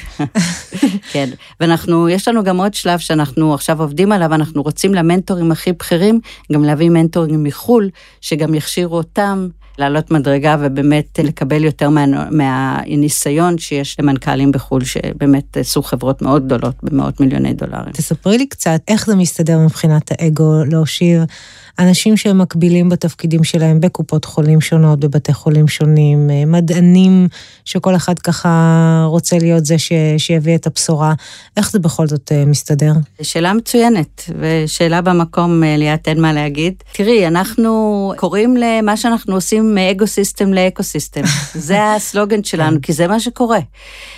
כן, 1.13 1.31
ואנחנו, 1.61 2.09
יש 2.09 2.29
לנו 2.29 2.45
גם 2.45 2.57
עוד 2.57 2.75
שלב 2.75 2.99
שאנחנו 2.99 3.55
עכשיו 3.55 3.83
עובדים 3.83 4.13
עליו, 4.13 4.35
אנחנו 4.35 4.63
רוצים 4.63 4.95
למנטורים 4.95 5.53
הכי 5.53 5.73
בכירים, 5.73 6.21
גם 6.53 6.65
להביא 6.65 6.91
מנטורים 6.91 7.45
מחו"ל, 7.45 7.91
שגם 8.21 8.55
יכשירו 8.55 8.97
אותם. 8.97 9.49
לעלות 9.79 10.11
מדרגה 10.11 10.57
ובאמת 10.61 11.19
לקבל 11.25 11.65
יותר 11.65 11.89
מה, 11.89 12.05
מהניסיון 12.31 13.59
שיש 13.59 13.97
למנכ"לים 14.01 14.53
בחו"ל, 14.53 14.85
שבאמת 14.85 15.57
עשו 15.57 15.83
חברות 15.83 16.23
מאוד 16.23 16.47
גדולות 16.47 16.75
במאות 16.83 17.21
מיליוני 17.21 17.55
דולרים. 17.55 17.93
תספרי 17.93 18.39
לי 18.39 18.47
קצת 18.47 18.81
איך 18.89 19.07
זה 19.07 19.17
מסתדר 19.17 19.59
מבחינת 19.59 20.11
האגו 20.11 20.65
להושיב 20.65 21.23
אנשים 21.79 22.17
שהם 22.17 22.39
מקבילים 22.39 22.89
בתפקידים 22.89 23.45
שלהם 23.45 23.81
בקופות 23.81 24.25
חולים 24.25 24.61
שונות, 24.61 25.01
בבתי 25.01 25.33
חולים 25.33 25.69
שונים, 25.69 26.31
אה, 26.31 26.45
מדענים 26.47 27.29
שכל 27.65 27.97
אחד 27.97 28.19
ככה 28.19 29.05
רוצה 29.09 29.39
להיות 29.39 29.65
זה 29.65 29.79
ש... 29.79 29.93
שיביא 30.19 30.55
את 30.55 30.67
הבשורה. 30.67 31.15
איך 31.57 31.71
זה 31.71 31.79
בכל 31.79 32.07
זאת 32.09 32.33
אה, 32.33 32.45
מסתדר? 32.45 32.93
שאלה 33.23 33.53
מצוינת, 33.53 34.31
ושאלה 34.39 35.01
במקום, 35.01 35.65
אה, 35.65 35.77
ליאת, 35.77 36.09
אין 36.09 36.21
מה 36.21 36.33
להגיד. 36.33 36.75
תראי, 36.93 37.27
אנחנו 37.27 38.13
קוראים 38.17 38.57
למה 38.57 38.97
שאנחנו 38.97 39.35
עושים 39.35 39.62
מ 39.63 39.74
ego 39.74 40.07
system 40.07 40.53
ל 40.53 40.60
eco 40.60 40.83
system. 40.83 41.23
זה 41.69 41.93
הסלוגן 41.93 42.45
שלנו, 42.45 42.79
כי 42.83 42.93
זה 42.93 43.09
מה 43.09 43.21
שקורה. 43.21 43.59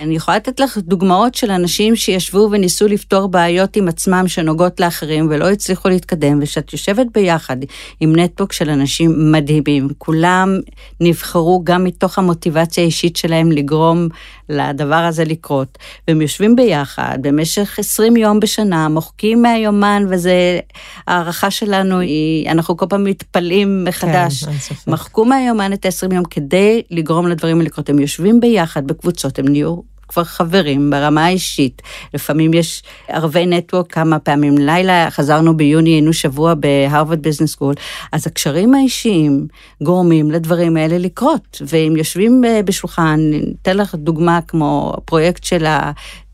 אני 0.01 0.17
יכולה 0.17 0.37
לתת 0.37 0.61
לך 0.61 0.79
דוגמאות 0.79 1.35
של 1.35 1.51
אנשים 1.51 1.97
שישבו 1.97 2.49
וניסו 2.53 2.89
לפתור 2.89 3.29
בעיות 3.29 3.77
עם 3.77 3.89
עצמם 3.89 4.25
שנוגעות 4.29 4.81
לאחרים 4.81 5.27
ולא 5.31 5.51
הצליחו 5.51 5.89
להתקדם, 5.89 6.39
ושאת 6.43 6.73
יושבת 6.73 7.07
ביחד. 7.15 7.35
ביחד 7.35 7.57
עם 8.01 8.17
network 8.17 8.53
של 8.53 8.71
אנשים 8.71 9.33
מדהימים. 9.33 9.89
כולם 9.99 10.61
נבחרו 11.01 11.61
גם 11.65 11.85
מתוך 11.85 12.19
המוטיבציה 12.19 12.85
האישית 12.85 13.17
שלהם 13.17 13.53
לגרום 13.53 14.09
לדבר 14.49 14.95
הזה 14.95 15.25
לקרות. 15.25 15.79
והם 16.09 16.23
יושבים 16.23 16.57
ביחד 16.57 17.19
במשך 17.21 17.79
20 17.79 18.17
יום 18.17 18.41
בשנה, 18.41 18.89
מוחקים 18.89 19.43
מהיומן, 19.43 20.07
וזה, 20.11 20.61
הערכה 21.07 21.51
שלנו 21.51 21.99
היא, 21.99 22.51
אנחנו 22.51 22.77
כל 22.77 22.87
פעם 22.89 23.05
מתפלאים 23.05 23.85
מחדש. 23.85 24.45
כן, 24.45 24.53
מחקו 24.87 25.25
מהיומן 25.25 25.73
את 25.73 25.87
ה-20 25.87 26.15
יום 26.15 26.25
כדי 26.25 26.83
לגרום 26.91 27.29
לדברים 27.29 27.61
לקרות. 27.61 27.89
הם 27.89 27.99
יושבים 27.99 28.41
ביחד 28.41 28.87
בקבוצות, 28.87 29.39
הם 29.39 29.49
נהיו 29.49 29.94
כבר 30.15 30.25
חברים 30.25 30.91
ברמה 30.91 31.25
האישית. 31.25 31.83
לפעמים 32.15 32.55
יש 32.55 32.83
ערבי 33.09 33.47
network 33.47 33.93
כמה 33.93 34.19
פעמים 34.19 34.59
לילה, 34.59 35.11
חזרנו 35.11 35.57
ביוני, 35.57 35.91
היינו 35.91 36.13
שבוע 36.13 36.55
ב 36.55 36.63
Harvard 36.63 37.23
Business 37.23 37.53
School, 37.53 37.75
אז 38.13 38.27
הקשרים 38.27 38.75
האישיים 38.75 39.47
גורמים 39.83 40.31
לדברים 40.31 40.77
האלה 40.77 40.99
לקרות, 40.99 41.63
והם 41.67 41.97
יושבים 41.97 42.45
אה, 42.45 42.61
בשולחן, 42.65 43.21
אתן 43.63 43.77
לך 43.77 43.95
דוגמה 43.95 44.41
כמו 44.49 44.93
פרויקט 45.05 45.45
של 45.45 45.65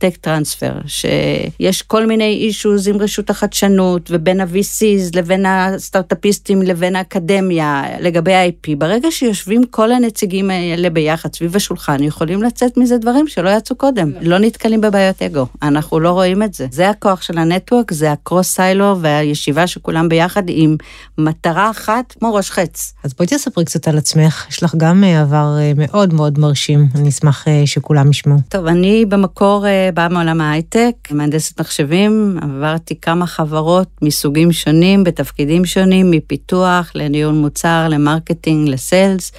טק 0.01 0.17
טרנספר, 0.17 0.73
שיש 0.87 1.83
כל 1.83 2.07
מיני 2.07 2.25
אישוז 2.25 2.89
עם 2.89 2.97
רשות 2.97 3.31
החדשנות 3.31 4.11
ובין 4.11 4.41
ה-VCs 4.41 5.17
לבין 5.17 5.47
הסטארט-אפיסטים 5.47 6.63
לבין 6.63 6.97
האקדמיה 6.97 7.83
לגבי 8.01 8.35
ה-IP. 8.35 8.77
ברגע 8.79 9.09
שיושבים 9.11 9.65
כל 9.71 9.93
הנציגים 9.93 10.51
האלה 10.51 10.91
ביחד 10.91 11.35
סביב 11.35 11.57
השולחן, 11.57 12.03
יכולים 12.03 12.43
לצאת 12.43 12.77
מזה 12.77 12.99
דברים 12.99 13.29
שלא 13.29 13.51
יצאו 13.51 13.77
קודם. 13.77 14.13
לא 14.21 14.39
נתקלים 14.39 14.81
בבעיות 14.81 15.23
אגו, 15.23 15.47
אנחנו 15.63 16.01
לא 16.01 16.11
רואים 16.11 16.43
את 16.43 16.55
זה. 16.55 16.67
זה 16.71 16.91
הכוח 16.91 17.23
של 17.23 17.39
הנטוורק, 17.39 17.93
זה 17.93 18.13
הקרוס 18.13 18.49
סיילו 18.55 18.99
והישיבה 19.01 19.67
שכולם 19.67 20.09
ביחד 20.09 20.43
עם 20.47 20.77
מטרה 21.19 21.71
אחת 21.71 22.15
כמו 22.19 22.35
ראש 22.35 22.51
חץ. 22.51 22.95
אז 23.05 23.15
בואי 23.15 23.29
תספרי 23.29 23.65
קצת 23.65 23.89
על 23.89 23.99
עצמך, 23.99 24.47
יש 24.51 24.63
לך 24.63 24.75
גם 24.77 25.05
אה, 25.05 25.21
עבר 25.21 25.57
אה, 25.59 25.73
מאוד 25.77 26.15
מאוד 26.15 26.39
מרשים, 26.39 26.89
אני 26.95 27.09
אשמח 27.09 27.49
אה, 27.49 27.63
שכולם 27.67 28.11
ישמעו. 28.11 28.39
טוב, 28.49 28.67
אני 28.67 29.05
במקור 29.05 29.67
באה 29.91 30.09
מעולם 30.09 30.41
ההייטק, 30.41 30.95
מהנדסת 31.11 31.61
מחשבים, 31.61 32.39
עברתי 32.43 33.01
כמה 33.01 33.27
חברות 33.27 33.89
מסוגים 34.03 34.53
שונים, 34.53 35.05
בתפקידים 35.05 35.65
שונים, 35.65 36.11
מפיתוח 36.11 36.91
לניהול 36.95 37.35
מוצר, 37.35 37.87
ל 37.89 37.96
marketing, 37.96 38.69
ל 38.69 38.78
sales. 38.78 39.33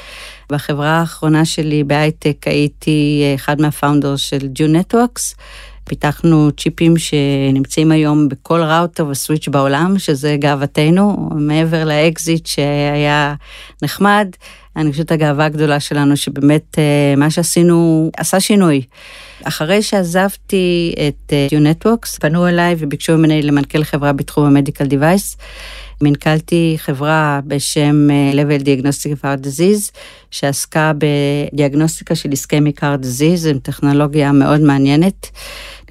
בחברה 0.52 1.00
האחרונה 1.00 1.46
שלי 1.46 1.84
בהייטק 1.84 2.48
הייתי 2.48 3.24
אחד 3.36 3.62
מה 3.62 3.73
founders 3.73 4.20
של 4.20 4.48
Dune 4.54 4.68
Networks. 4.68 5.36
פיתחנו 5.92 6.52
צ'יפים 6.58 6.94
שנמצאים 6.98 7.92
היום 7.92 8.30
בכל 8.30 8.62
router 8.62 9.08
ו 9.08 9.13
switch 9.13 9.48
בעולם, 9.48 10.00
שזה 10.00 10.36
גאוותנו, 10.40 11.30
מעבר 11.36 11.86
לאקזיט 11.86 12.46
שהיה 12.46 13.36
נחמד. 13.82 14.28
אני 14.76 14.92
חושבת 14.92 15.12
הגאווה 15.12 15.46
הגדולה 15.46 15.80
שלנו, 15.80 16.18
שבאמת 16.18 16.80
אה, 16.80 17.14
מה 17.18 17.30
שעשינו 17.30 18.10
עשה 18.18 18.40
שינוי. 18.40 18.82
אחרי 19.44 19.82
שעזבתי 19.82 20.96
את 21.08 21.34
אה, 21.34 21.48
U 21.52 21.54
Networks, 21.54 22.20
פנו 22.20 22.48
אליי 22.48 22.76
וביקשו 22.78 23.18
ממני 23.18 23.42
למנכ"ל 23.42 23.84
חברה 23.84 24.14
בתחום 24.14 24.46
המדיקל 24.46 24.86
דיווייס. 24.86 25.38
מנכ"לתי 26.02 26.76
חברה 26.78 27.40
בשם 27.48 28.08
אה, 28.12 28.32
Level 28.34 28.64
Diagnostic 28.64 29.18
of 29.18 29.24
Heart 29.24 29.46
Disease, 29.46 29.92
שעסקה 30.32 30.92
בדיאגנוסטיקה 30.98 32.16
של 32.16 32.32
איסקמיק 32.32 32.84
Heart 32.84 33.04
Disease, 33.04 33.50
עם 33.50 33.60
טכנולוגיה 33.60 34.32
מאוד 34.32 34.62
מעניינת. 34.62 35.30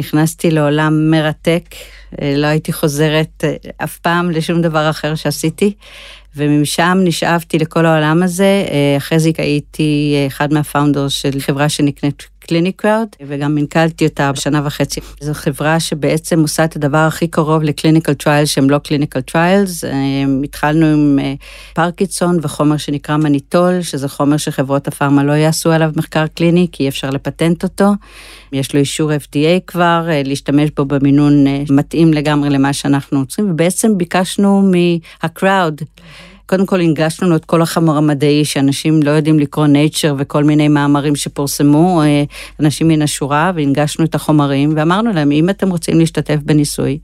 נכנסתי 0.01 0.51
לעולם 0.51 1.11
מרתק, 1.11 1.65
לא 2.23 2.47
הייתי 2.47 2.73
חוזרת 2.73 3.45
אף 3.85 3.99
פעם 3.99 4.31
לשום 4.31 4.63
דבר 4.63 4.91
אחר 4.91 5.15
שעשיתי. 5.15 5.75
ומשם 6.37 6.99
נשאבתי 7.05 7.59
לכל 7.59 7.87
העולם 7.87 8.23
הזה. 8.23 8.65
אה, 8.71 8.97
אחרי 8.97 9.19
זה 9.19 9.31
הייתי 9.39 10.15
אה, 10.17 10.27
אחד 10.27 10.53
מה 10.53 10.65
founders 10.65 11.13
של 11.13 11.41
חברה 11.41 11.69
שנקראת 11.69 12.23
Clinicrowd, 12.51 13.09
וגם 13.27 13.55
מנכ"לתי 13.55 14.07
אותה 14.07 14.33
בשנה 14.33 14.61
וחצי. 14.65 15.01
זו 15.21 15.35
חברה 15.35 15.81
שבעצם 15.81 16.41
עושה 16.41 16.65
את 16.65 16.77
הדבר 16.77 16.99
הכי 16.99 17.29
קרוב 17.29 17.63
ל 17.63 17.68
clinical 17.68 18.15
trials 18.15 18.49
שהם 18.49 18.71
לא 18.71 18.79
clinical 18.79 19.21
trials. 19.21 19.85
אה, 19.85 19.91
התחלנו 20.45 20.87
עם 20.87 21.19
פרקינסון 21.75 22.39
וחומר 22.43 22.77
שנקרא 22.77 23.17
מניטול, 23.17 23.83
שזה 23.83 24.09
חומר 24.09 24.37
שחברות 24.37 24.89
הפארמה 24.89 25.25
לא 25.25 25.33
יעשו 25.33 25.71
עליו 25.71 25.91
מחקר 25.97 26.27
קליני, 26.27 26.67
כי 26.73 26.83
אי 26.83 26.89
אפשר 26.89 27.11
לפטנט 27.11 27.63
אותו. 27.63 27.93
יש 28.53 28.75
לו 28.75 28.81
אישור 28.81 29.13
FDA 29.13 29.61
כבר, 29.67 30.09
להשתמש 30.25 30.71
בו 30.77 30.85
במינון 30.85 31.45
מתאים 31.71 32.13
לגמרי 32.13 32.51
למה 32.51 32.73
שאנחנו 32.73 33.21
רוצים, 33.21 33.51
ובעצם 33.51 33.99
ביקשנו 33.99 34.63
מה-crowd. 34.63 35.85
קודם 36.51 36.67
כל 36.67 36.81
הנגשנו 36.81 37.27
לנו 37.27 37.37
את 37.37 37.45
כל 37.45 37.63
החמור 37.63 37.97
המדעי, 37.97 38.45
שאנשים 38.45 39.03
לא 39.03 39.11
יודעים 39.11 39.39
לקרוא 39.39 39.67
nature 39.67 40.15
וכל 40.19 40.45
מיני 40.45 40.69
מאמרים 40.69 41.17
שפורסמו, 41.17 42.03
אה, 42.03 42.25
אנשים 42.61 42.89
מן 42.89 43.03
השורה, 43.03 43.53
והנגשנו 43.55 44.05
את 44.05 44.15
החומרים, 44.15 44.73
ואמרנו 44.77 45.13
להם, 45.13 45.33
אם 45.33 45.51
אתם 45.51 45.71
רוצים 45.71 45.99
להשתתף 45.99 46.37
בניסוי, 46.45 46.99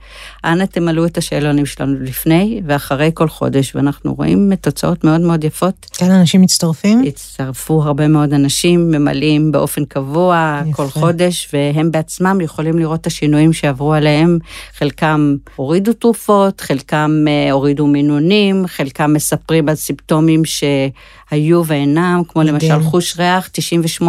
אנא 0.45 0.65
תמלאו 0.65 1.07
את 1.07 1.19
השאלונים 1.19 1.67
שלנו 1.67 1.95
לפני 2.01 2.61
ואחרי 2.67 3.11
כל 3.15 3.29
חודש, 3.29 3.77
ואנחנו 3.77 4.15
רואים 4.15 4.55
תוצאות 4.61 5.05
מאוד 5.05 5.21
מאוד 5.21 5.45
יפות. 5.45 5.87
כן, 5.93 6.11
אנשים 6.11 6.41
מצטרפים? 6.41 7.03
הצטרפו 7.07 7.83
הרבה 7.83 8.09
מאוד 8.09 8.33
אנשים, 8.33 8.91
ממלאים 8.91 9.53
באופן 9.53 9.85
קבוע 9.85 10.61
יפה. 10.63 10.77
כל 10.77 10.89
חודש, 10.89 11.49
והם 11.53 11.91
בעצמם 11.91 12.39
יכולים 12.41 12.79
לראות 12.79 13.01
את 13.01 13.07
השינויים 13.07 13.53
שעברו 13.53 13.95
עליהם. 13.95 14.39
חלקם 14.79 15.37
הורידו 15.57 15.93
תרופות, 15.93 16.61
חלקם 16.61 17.25
אה, 17.29 17.53
הורידו 17.53 17.87
מינונים, 17.87 18.67
חלקם 18.67 19.13
מספרים. 19.13 19.36
מספרים 19.37 19.69
על 19.69 19.75
סימפטומים 19.75 20.43
שהיו 20.45 21.63
ואינם, 21.67 22.23
כמו 22.29 22.43
מדהים. 22.43 22.55
למשל 22.55 22.83
חוש 22.83 23.17
ריח, 23.19 23.51
98% 24.03 24.05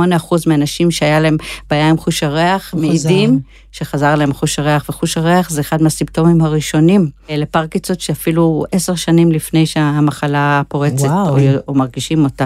מהאנשים 0.48 0.92
שהיה 0.92 1.20
להם 1.20 1.38
בעיה 1.70 1.90
עם 1.90 1.98
חוש 1.98 2.24
הריח. 2.24 2.74
מעידים 2.74 3.40
שחזר 3.72 4.16
להם 4.16 4.34
חוש 4.34 4.60
הריח, 4.60 4.86
וחוש 4.90 5.18
הריח 5.18 5.50
זה 5.50 5.62
אחד 5.62 5.82
מהסימפטומים 5.82 6.42
הראשונים 6.42 7.10
אה, 7.30 7.38
לפרקינסון, 7.38 7.96
שאפילו 8.00 8.66
עשר 8.72 8.96
שנים 8.96 9.32
לפני 9.32 9.66
שהמחלה 9.66 10.62
פורצת, 10.68 11.06
וואו. 11.06 11.30
או, 11.30 11.38
או 11.68 11.74
מרגישים 11.74 12.24
אותה. 12.24 12.46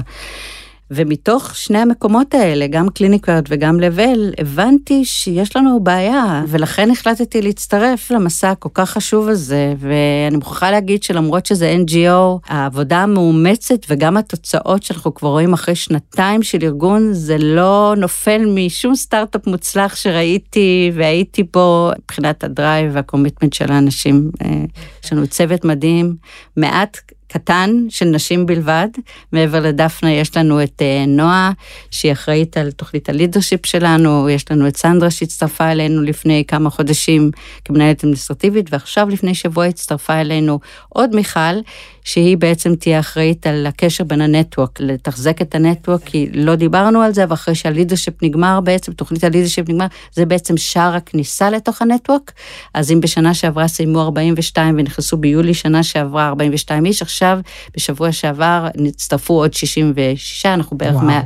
ומתוך 0.93 1.55
שני 1.55 1.77
המקומות 1.77 2.33
האלה, 2.33 2.67
גם 2.67 2.89
קליניקרד 2.89 3.43
וגם 3.50 3.79
לבל, 3.79 4.33
הבנתי 4.38 5.05
שיש 5.05 5.55
לנו 5.55 5.79
בעיה, 5.79 6.43
ולכן 6.48 6.91
החלטתי 6.91 7.41
להצטרף 7.41 8.12
למסע 8.12 8.51
הכל 8.51 8.69
כך 8.74 8.89
חשוב 8.89 9.27
הזה, 9.29 9.74
ואני 9.77 10.38
מוכרחה 10.38 10.71
להגיד 10.71 11.03
שלמרות 11.03 11.45
שזה 11.45 11.75
NGO, 11.86 12.39
העבודה 12.48 12.98
המאומצת 12.98 13.86
וגם 13.89 14.17
התוצאות 14.17 14.83
שאנחנו 14.83 15.13
כבר 15.13 15.29
רואים 15.29 15.53
אחרי 15.53 15.75
שנתיים 15.75 16.43
של 16.43 16.57
ארגון, 16.63 17.13
זה 17.13 17.38
לא 17.38 17.93
נופל 17.98 18.45
משום 18.55 18.95
סטארט-אפ 18.95 19.48
מוצלח 19.48 19.95
שראיתי 19.95 20.91
והייתי 20.95 21.43
בו, 21.53 21.91
מבחינת 22.03 22.43
ה 22.43 22.51
drive 22.51 22.91
וה 22.93 23.03
commitment 23.03 23.53
של 23.53 23.71
האנשים. 23.71 24.31
אה, 24.41 24.63
יש 25.03 25.13
לנו 25.13 25.27
צוות 25.27 25.65
מדהים, 25.65 26.15
מאוד 26.57 26.97
קטן 27.33 27.85
של 27.89 28.05
נשים 28.05 28.45
בלבד. 28.45 28.88
מעבר 29.31 29.59
לדפנה 29.59 30.11
יש 30.11 30.38
לנו 30.38 30.63
את 30.63 30.81
אה, 30.81 31.05
נועה, 31.07 31.51
שהיא 31.91 32.11
אחראית 32.11 32.57
על 32.57 32.71
תוכנית 32.71 33.09
ה 33.09 33.15
leadership 33.15 33.65
שלנו, 33.65 34.29
יש 34.29 34.51
לנו 34.51 34.67
את 34.67 34.77
סנדרה 34.77 35.11
שהצטרפה 35.11 35.71
אלינו 35.71 36.01
לפני 36.01 36.43
כמה 36.47 36.69
חודשים 36.69 37.31
כמנהלת 37.65 38.00
אדמיניסטרטיבית, 38.00 38.73
ועכשיו 38.73 39.09
לפני 39.09 39.35
שבוע 39.35 39.65
הצטרפה 39.65 40.21
אלינו 40.21 40.59
עוד 40.89 41.15
מיכל, 41.15 41.59
שהיא 42.03 42.38
בעצם 42.38 42.75
תהיה 42.75 43.00
אחראית 43.00 43.48
על 43.48 43.67
הקשר 43.67 44.03
בין 44.03 44.22
ה 44.21 44.28
network, 44.28 44.79
לתחזק 44.79 45.41
את 45.41 45.55
ה 45.55 45.61
network, 45.61 46.01
כי 46.05 46.29
לא 46.34 46.55
דיברנו 46.55 47.01
על 47.01 47.13
זה, 47.13 47.25
ואחרי 47.29 47.55
שה 47.55 47.71
leadership 47.71 48.23
נגמר 48.24 48.60
בעצם, 48.63 48.91
תוכנית 48.91 49.24
ה 49.23 49.28
leadership 49.28 49.69
נגמר, 49.70 49.86
זה 50.13 50.25
בעצם 50.25 50.58
שער 50.58 50.96
הכניסה 50.96 51.50
לתוך 51.50 51.81
הנטוורק. 51.81 52.31
אז 52.74 52.91
אם 52.91 53.01
בשנה 53.01 53.34
שעברה 53.34 53.67
סיימו 53.67 54.01
42 54.01 54.75
ונכנסו 54.77 55.17
ביולי 55.17 55.53
שנה 55.53 55.84
שעברה 55.84 56.27
42 56.27 56.86
איש, 56.86 57.01
עכשיו, 57.01 57.39
בשבוע 57.75 58.12
שעבר, 58.12 58.67
הצטרפו 58.88 59.34
עוד 59.34 59.53
66, 59.53 60.46
אנחנו 60.46 60.77
בערך 60.77 60.96
וואו. 60.96 61.05
100, 61.05 61.22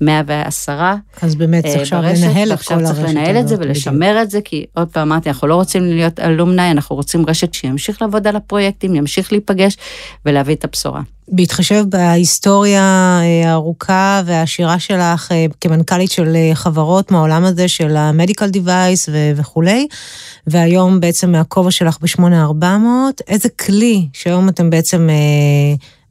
110. 0.00 0.94
אז 1.22 1.34
באמת 1.34 1.64
צריך 1.64 1.76
אה, 1.76 1.82
עכשיו 1.82 2.02
לנהל 2.02 2.52
את 2.52 2.62
כל 2.62 2.74
הרשת 2.74 2.86
צריך 2.86 3.08
לנהל 3.08 3.36
את 3.36 3.48
זה 3.48 3.54
הזאת, 3.54 3.66
ולשמר 3.66 4.22
את 4.22 4.30
זה, 4.30 4.40
כי 4.44 4.64
עוד 4.74 4.88
פעם 4.88 5.12
אמרתי, 5.12 5.28
אנחנו 5.28 5.48
לא 5.48 5.54
רוצים 5.54 5.82
להיות 5.82 6.20
אלומני, 6.20 6.70
אנחנו 6.70 6.96
רוצים 6.96 7.26
רשת 7.26 7.54
שימשיך 7.54 8.02
לעבוד 8.02 8.26
על 8.26 8.36
הפרויקטים, 8.36 8.94
ימשיך 8.94 9.32
להיפגש 9.32 9.76
ולהביא 10.26 10.54
את 10.54 10.64
הבשורה. 10.64 11.02
בהתחשב 11.28 11.84
בהיסטוריה 11.88 13.20
אה, 13.22 13.50
הארוכה 13.50 14.22
והעשירה 14.26 14.78
שלך 14.78 15.32
אה, 15.32 15.46
כמנכ"לית 15.60 16.10
של 16.10 16.36
אה, 16.36 16.50
חברות 16.54 17.10
מהעולם 17.10 17.44
הזה 17.44 17.68
של 17.68 17.96
device 18.56 19.08
ו- 19.10 19.32
וכולי, 19.36 19.86
והיום 20.46 21.00
בעצם 21.00 21.32
מהכובע 21.32 21.70
שלך 21.70 21.98
ב-8400, 22.00 22.64
איזה 23.28 23.48
כלי 23.48 24.06
שהיום 24.12 24.48
אתם 24.48 24.70
בעצם 24.70 25.08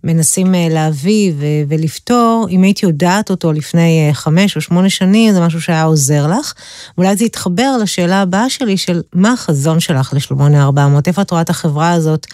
מנסים 0.03 0.55
אה, 0.55 0.67
להביא 0.69 1.33
ו- 1.37 1.45
ולפתור, 1.67 2.47
אם 2.49 2.63
הייתי 2.63 2.85
יודעת 2.85 3.29
אותו 3.29 3.51
לפני 3.51 4.07
אה, 4.07 4.13
חמש 4.13 4.55
או 4.55 4.61
שמונה 4.61 4.89
שנים, 4.89 5.33
זה 5.33 5.41
משהו 5.41 5.61
שהיה 5.61 5.83
עוזר 5.83 6.27
לך. 6.27 6.53
אולי 6.97 7.15
זה 7.15 7.25
יתחבר 7.25 7.77
לשאלה 7.81 8.21
הבאה 8.21 8.49
שלי 8.49 8.77
של 8.77 9.01
מה 9.13 9.33
החזון 9.33 9.79
שלך 9.79 10.13
ל-8400, 10.13 10.79
איפה 11.07 11.21
את 11.21 11.31
רואה 11.31 11.41
את 11.41 11.49
החברה 11.49 11.91
הזאת 11.91 12.27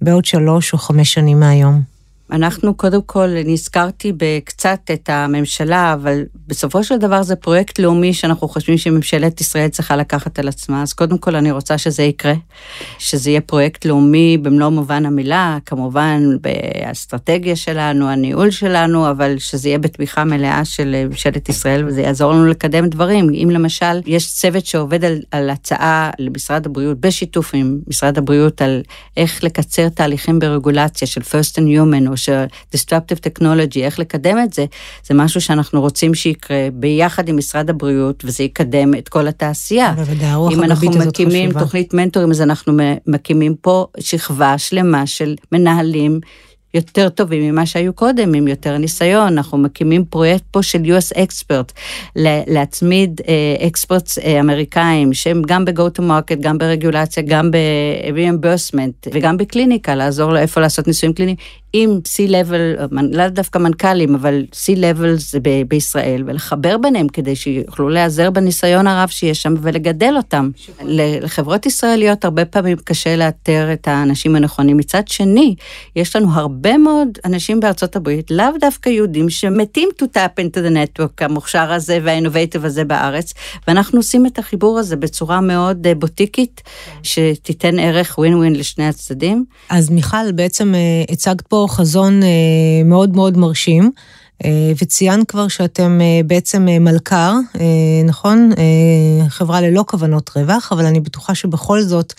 בעוד 0.00 0.24
שלוש 0.24 0.72
או 0.72 0.78
חמש 0.78 1.12
שנים 1.12 1.40
מהיום? 1.40 1.99
אנחנו 2.32 2.74
קודם 2.74 3.02
כל, 3.02 3.28
נזכרתי 3.44 4.12
בקצת 4.16 4.80
את 4.92 5.08
הממשלה, 5.08 5.92
אבל 5.92 6.22
בסופו 6.46 6.84
של 6.84 6.96
דבר 6.96 7.22
זה 7.22 7.36
פרויקט 7.36 7.78
לאומי 7.78 8.14
שאנחנו 8.14 8.48
חושבים 8.48 8.78
שממשלת 8.78 9.40
ישראל 9.40 9.68
צריכה 9.68 9.96
לקחת 9.96 10.38
על 10.38 10.48
עצמה, 10.48 10.82
אז 10.82 10.92
קודם 10.92 11.18
כל 11.18 11.36
אני 11.36 11.50
רוצה 11.50 11.78
שזה 11.78 12.02
יקרה, 12.02 12.34
שזה 12.98 13.30
יהיה 13.30 13.40
פרויקט 13.40 13.84
לאומי 13.84 14.38
במלוא 14.38 14.68
מובן 14.68 15.06
המילה, 15.06 15.58
כמובן 15.66 16.22
באסטרטגיה 16.40 17.56
שלנו, 17.56 18.08
הניהול 18.08 18.50
שלנו, 18.50 19.10
אבל 19.10 19.38
שזה 19.38 19.68
יהיה 19.68 19.78
בתמיכה 19.78 20.24
מלאה 20.24 20.64
של 20.64 21.06
ממשלת 21.08 21.48
ישראל, 21.48 21.84
וזה 21.86 22.00
יעזור 22.02 22.32
לנו 22.32 22.46
לקדם 22.46 22.86
דברים. 22.86 23.30
אם 23.34 23.48
למשל 23.50 24.00
יש 24.06 24.32
צוות 24.32 24.66
שעובד 24.66 25.04
על, 25.04 25.20
על 25.30 25.50
הצעה 25.50 26.10
למשרד 26.18 26.66
הבריאות, 26.66 27.00
בשיתוף 27.00 27.50
עם 27.54 27.78
משרד 27.86 28.18
הבריאות, 28.18 28.62
על 28.62 28.82
איך 29.16 29.44
לקצר 29.44 29.88
תהליכים 29.88 30.38
ברגולציה 30.38 31.08
של 31.08 31.20
first 31.20 31.54
and 31.54 31.66
human, 31.78 32.08
או 32.10 32.16
של 32.20 32.44
disruptive 32.74 33.20
technology, 33.28 33.78
איך 33.78 33.98
לקדם 33.98 34.36
את 34.44 34.52
זה, 34.52 34.64
זה 35.06 35.14
משהו 35.14 35.40
שאנחנו 35.40 35.80
רוצים 35.80 36.14
שיקרה 36.14 36.68
ביחד 36.72 37.28
עם 37.28 37.36
משרד 37.36 37.70
הבריאות, 37.70 38.22
וזה 38.24 38.44
יקדם 38.44 38.94
את 38.94 39.08
כל 39.08 39.28
התעשייה. 39.28 39.92
בוודאי, 39.96 40.26
הרוח 40.26 40.52
אם 40.52 40.64
אנחנו 40.64 40.90
מקימים. 40.90 41.52
תוכנית 41.52 41.94
מנטורים, 41.94 42.30
אז 42.30 42.42
אנחנו 42.42 42.72
מקימים 43.06 43.54
פה 43.60 43.86
שכבה 44.00 44.58
שלמה 44.58 45.06
של 45.06 45.34
מנהלים. 45.52 46.20
יותר 46.74 47.08
טובים 47.08 47.52
ממה 47.52 47.66
שהיו 47.66 47.92
קודם, 47.92 48.34
עם 48.34 48.48
יותר 48.48 48.76
ניסיון. 48.76 49.26
אנחנו 49.26 49.58
מקימים 49.58 50.04
פרויקט 50.04 50.44
פה 50.50 50.62
של 50.62 50.78
US 50.78 51.16
Expert, 51.16 51.72
להצמיד 52.46 53.20
אקספרטס 53.66 54.18
אמריקאים, 54.18 55.12
שהם 55.12 55.42
גם 55.46 55.64
ב-go 55.64 55.98
to 55.98 56.00
market, 56.00 56.36
גם 56.40 56.58
ברגולציה, 56.58 57.22
גם 57.26 57.50
ב-reimbursement 57.50 59.08
וגם 59.12 59.36
בקליניקה, 59.36 59.94
לעזור 59.94 60.32
לו 60.32 60.38
איפה 60.38 60.60
לעשות 60.60 60.86
ניסויים 60.86 61.12
קליניים, 61.12 61.36
עם 61.72 62.00
C-Level, 62.04 62.94
לאו 63.12 63.28
דווקא 63.28 63.58
מנכ"לים, 63.58 64.14
אבל 64.14 64.44
C-Level 64.52 65.06
זה 65.16 65.40
ב- 65.40 65.62
בישראל, 65.68 66.24
ולחבר 66.26 66.78
ביניהם 66.78 67.08
כדי 67.08 67.36
שיוכלו 67.36 67.88
להיעזר 67.88 68.30
בניסיון 68.30 68.86
הרב 68.86 69.08
שיש 69.08 69.42
שם 69.42 69.54
ולגדל 69.62 70.14
אותם. 70.16 70.50
לחברות 70.84 71.66
ישראליות 71.66 72.24
הרבה 72.24 72.44
פעמים 72.44 72.76
קשה 72.84 73.16
לאתר 73.16 73.72
את 73.72 73.88
האנשים 73.88 74.36
הנכונים. 74.36 74.76
מצד 74.76 75.08
שני, 75.08 75.54
יש 75.96 76.16
לנו 76.16 76.30
הרבה 76.32 76.78
מאוד 76.78 77.08
אנשים 77.24 77.60
בארצות 77.60 77.96
הברית, 77.96 78.30
לאו 78.30 78.46
דווקא 78.60 78.88
יהודים, 78.88 79.30
שמתים 79.30 79.88
to 80.02 80.04
tap 80.04 80.40
into 80.40 80.56
the 80.56 80.74
network 80.74 81.24
המוכשר 81.24 81.72
הזה 81.72 81.98
והאינובייטיב 82.02 82.64
הזה 82.64 82.84
בארץ, 82.84 83.34
ואנחנו 83.68 83.98
עושים 83.98 84.26
את 84.26 84.38
החיבור 84.38 84.78
הזה 84.78 84.96
בצורה 84.96 85.40
מאוד 85.40 85.86
אה, 85.86 85.94
בוטיקית, 85.94 86.62
שתיתן 87.02 87.78
ערך 87.78 88.18
ווין 88.18 88.34
ווין 88.34 88.56
לשני 88.56 88.88
הצדדים. 88.88 89.44
אז 89.68 89.90
מיכל, 89.90 90.32
בעצם 90.32 90.74
אה, 90.74 90.80
הצגת 91.12 91.40
פה 91.40 91.59
חזון 91.68 92.22
אה, 92.22 92.28
מאוד 92.84 93.16
מאוד 93.16 93.38
מרשים, 93.38 93.90
אה, 94.44 94.72
וציינת 94.82 95.30
כבר 95.30 95.48
שאתם 95.48 96.00
אה, 96.00 96.20
בעצם 96.26 96.66
מלכ"ר, 96.80 97.34
נכון? 98.04 98.50
חברה 99.28 99.60
ללא 99.60 99.84
כוונות 99.88 100.30
רווח, 100.36 100.72
אבל 100.72 100.86
אני 100.86 101.00
בטוחה 101.00 101.34
שבכל 101.34 101.82
זאת 101.82 102.12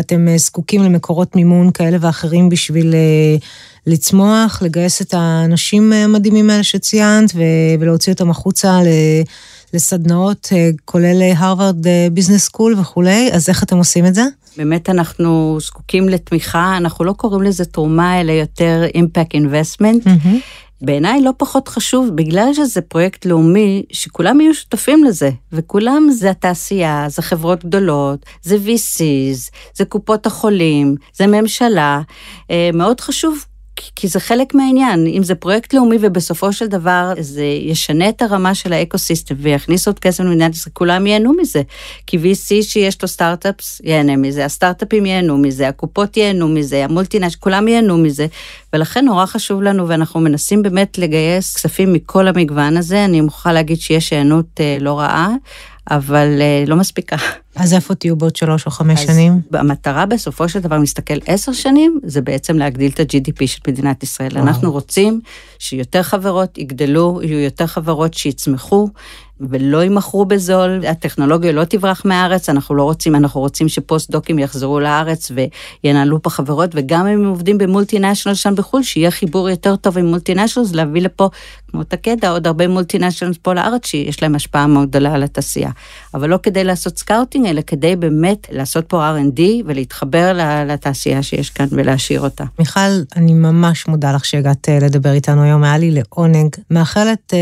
אתם 0.00 0.26
זקוקים 0.36 0.82
למקורות 0.82 1.36
מימון 1.36 1.70
כאלה 1.70 1.96
ואחרים 2.00 2.48
בשביל 2.48 2.94
לצמוח, 3.86 4.62
לגייס 4.62 5.02
את 5.02 5.14
האנשים 5.14 5.92
המדהימים 5.92 6.50
האלה 6.50 6.62
שציינת, 6.62 7.32
ולהוציא 7.78 8.12
אותם 8.12 8.30
החוצה. 8.30 8.80
לסדנאות, 9.74 10.48
כולל 10.84 11.22
Harvard 11.36 11.86
Business 12.12 12.44
School 12.44 12.74
וכולי, 12.80 13.30
אז 13.32 13.48
איך 13.48 13.62
אתם 13.62 13.76
עושים 13.76 14.06
את 14.06 14.14
זה? 14.14 14.22
באמת 14.56 14.90
אנחנו 14.90 15.58
זקוקים 15.60 16.08
לתמיכה, 16.08 16.76
אנחנו 16.76 17.04
לא 17.04 17.12
קוראים 17.12 17.42
לזה 17.42 17.64
תרומה, 17.64 18.20
אלא 18.20 18.32
יותר 18.32 18.82
impact 18.94 19.34
investment. 19.34 20.06
בעיניי 20.80 21.22
לא 21.22 21.30
פחות 21.36 21.68
חשוב, 21.68 22.10
בגלל 22.14 22.54
שזה 22.54 22.80
פרויקט 22.80 23.24
לאומי, 23.24 23.82
שכולם 23.92 24.40
יהיו 24.40 24.54
שותפים 24.54 25.04
לזה, 25.04 25.30
וכולם 25.52 26.08
זה 26.10 26.30
התעשייה, 26.30 27.04
זה 27.08 27.22
חברות 27.22 27.64
גדולות, 27.64 28.26
זה 28.42 28.56
VCs, 28.56 29.50
זה 29.74 29.84
קופות 29.84 30.26
החולים, 30.26 30.94
זה 31.14 31.26
ממשלה, 31.26 32.00
אה, 32.50 32.70
מאוד 32.74 33.00
חשוב. 33.00 33.44
כי 33.96 34.08
זה 34.08 34.20
חלק 34.20 34.54
מהעניין, 34.54 35.06
אם 35.06 35.22
זה 35.22 35.34
פרויקט 35.34 35.74
לאומי 35.74 35.96
ובסופו 36.00 36.52
של 36.52 36.66
דבר 36.66 37.12
זה 37.20 37.44
ישנה 37.44 38.08
את 38.08 38.22
הרמה 38.22 38.54
של 38.54 38.72
האקוסיסטם 38.72 39.34
ויכניס 39.38 39.86
עוד 39.86 39.98
כסף 39.98 40.24
למדינת 40.24 40.54
ישראל, 40.54 40.72
כולם 40.74 41.06
ייהנו 41.06 41.32
מזה. 41.40 41.62
כי 42.06 42.16
VC 42.16 42.62
שיש 42.62 43.02
לו 43.02 43.08
סטארט-אפס 43.08 43.80
ייהנה 43.84 44.16
מזה, 44.16 44.44
הסטארט-אפים 44.44 45.06
ייהנו 45.06 45.38
מזה, 45.38 45.68
הקופות 45.68 46.16
ייהנו 46.16 46.48
מזה, 46.48 46.84
המולטינש, 46.84 47.36
כולם 47.36 47.68
ייהנו 47.68 47.98
מזה, 47.98 48.26
ולכן 48.72 49.04
נורא 49.04 49.26
חשוב 49.26 49.62
לנו 49.62 49.88
ואנחנו 49.88 50.20
מנסים 50.20 50.62
באמת 50.62 50.98
לגייס 50.98 51.54
כספים 51.54 51.92
מכל 51.92 52.28
המגוון 52.28 52.76
הזה, 52.76 53.04
אני 53.04 53.20
מוכרחה 53.20 53.52
להגיד 53.52 53.80
שיש 53.80 54.12
היענות 54.12 54.60
אה, 54.60 54.76
לא 54.80 54.98
רעה. 54.98 55.34
אבל 55.90 56.28
uh, 56.38 56.70
לא 56.70 56.76
מספיקה. 56.76 57.16
אז 57.56 57.74
איפה 57.74 57.94
תהיו 57.94 58.16
בעוד 58.16 58.36
שלוש 58.36 58.66
או 58.66 58.70
חמש 58.70 59.00
שנים? 59.00 59.40
המטרה 59.52 60.06
בסופו 60.06 60.48
של 60.48 60.60
דבר, 60.60 60.78
מסתכל 60.78 61.14
עשר 61.26 61.52
שנים, 61.52 62.00
זה 62.02 62.20
בעצם 62.20 62.58
להגדיל 62.58 62.90
את 62.94 63.00
ה-GDP 63.00 63.46
של 63.46 63.60
מדינת 63.68 64.02
ישראל. 64.02 64.32
וואו. 64.32 64.42
אנחנו 64.42 64.72
רוצים 64.72 65.20
שיותר 65.58 66.02
חברות 66.02 66.58
יגדלו, 66.58 67.20
יהיו 67.22 67.38
יותר 67.38 67.66
חברות 67.66 68.14
שיצמחו, 68.14 68.88
ולא 69.40 69.82
יימכרו 69.82 70.24
בזול, 70.24 70.80
הטכנולוגיה 70.86 71.52
לא 71.52 71.64
תברח 71.64 72.02
מהארץ, 72.04 72.48
אנחנו 72.48 72.74
לא 72.74 72.82
רוצים, 72.82 73.14
אנחנו 73.14 73.40
רוצים 73.40 73.68
שפוסט-דוקים 73.68 74.38
יחזרו 74.38 74.80
לארץ 74.80 75.30
וינהלו 75.84 76.22
פה 76.22 76.30
חברות, 76.30 76.70
וגם 76.74 77.06
אם 77.06 77.20
הם 77.20 77.26
עובדים 77.26 77.58
ב 77.58 77.63
multinational 77.63 78.34
שם 78.34 78.54
בחו"ל, 78.54 78.82
שיהיה 78.82 79.10
חיבור 79.10 79.50
יותר 79.50 79.76
טוב 79.76 79.98
עם 79.98 80.06
multinational, 80.06 80.68
להביא 80.72 81.02
לפה, 81.02 81.28
כמו 81.70 81.84
Takeda, 81.84 82.30
עוד 82.30 82.46
הרבה 82.46 82.68
multinational 82.68 83.34
פה 83.42 83.54
לארץ, 83.54 83.86
שיש 83.86 84.22
להם 84.22 84.34
השפעה 84.34 84.66
מאוד 84.66 84.88
גדולה 84.88 85.14
על 85.14 85.22
התעשייה. 85.22 85.70
אבל 86.14 86.28
לא 86.28 86.38
כדי 86.42 86.64
לעשות 86.64 86.98
scouting, 86.98 87.46
אלא 87.46 87.60
כדי 87.66 87.96
באמת 87.96 88.46
לעשות 88.50 88.84
פה 88.88 89.10
R&D 89.10 89.40
ולהתחבר 89.66 90.38
לתעשייה 90.68 91.22
שיש 91.22 91.50
כאן 91.50 91.66
ולהשאיר 91.70 92.20
אותה. 92.20 92.44
מיכל, 92.58 92.80
אני 93.16 93.34
ממש 93.34 93.88
מודה 93.88 94.12
לך 94.12 94.24
שהגעת 94.24 94.68
אה, 94.68 94.78
לדבר 94.78 95.12
איתנו 95.12 95.42
היום, 95.42 95.64
היה 95.64 95.78
לי 95.78 95.90
לעונג. 95.90 96.56
מאחלת 96.70 97.34
אה, 97.34 97.38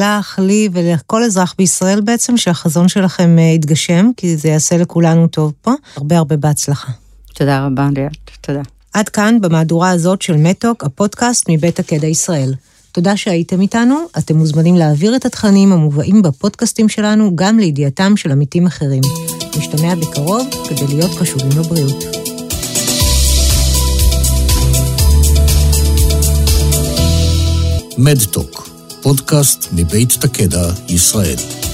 לך, 0.00 0.38
לי 0.42 0.68
ולכל 0.72 1.22
אזרח 1.22 1.54
בישראל 1.58 2.00
בעצם, 2.00 2.36
שהחזון 2.36 2.88
שלכם 2.88 3.38
אה, 3.38 3.42
יתגשם, 3.42 4.10
כי 4.16 4.36
זה 4.36 4.48
יעשה 4.48 4.76
לכולנו 4.76 5.26
טוב 5.26 5.52
פה. 5.62 5.72
הרבה 5.96 6.18
הרבה 6.18 6.36
בהצלחה. 6.36 6.92
תודה 7.34 7.66
רבה, 7.66 7.88
ליאת. 7.96 8.12
תודה. 8.40 8.62
עד 8.92 9.08
כאן 9.08 9.40
במהדורה 9.40 9.90
הזאת 9.90 10.22
של 10.22 10.36
מתוק, 10.36 10.84
הפודקאסט 10.84 11.44
מבית 11.48 11.78
הקדע 11.78 12.06
ישראל. 12.06 12.54
תודה 12.96 13.16
שהייתם 13.16 13.60
איתנו, 13.60 13.96
אתם 14.18 14.36
מוזמנים 14.36 14.74
להעביר 14.74 15.16
את 15.16 15.24
התכנים 15.24 15.72
המובאים 15.72 16.22
בפודקאסטים 16.22 16.88
שלנו 16.88 17.36
גם 17.36 17.58
לידיעתם 17.58 18.16
של 18.16 18.30
עמיתים 18.32 18.66
אחרים. 18.66 19.00
נשתמע 19.58 19.94
בקרוב 19.94 20.48
כדי 20.68 20.94
להיות 20.94 21.10
קשובים 21.20 21.58
לבריאות. 21.58 22.04
מדטוק, 27.98 28.68
פודקאסט 29.02 29.68
מבית 29.72 30.12
תקדע, 30.12 30.68
ישראל. 30.88 31.65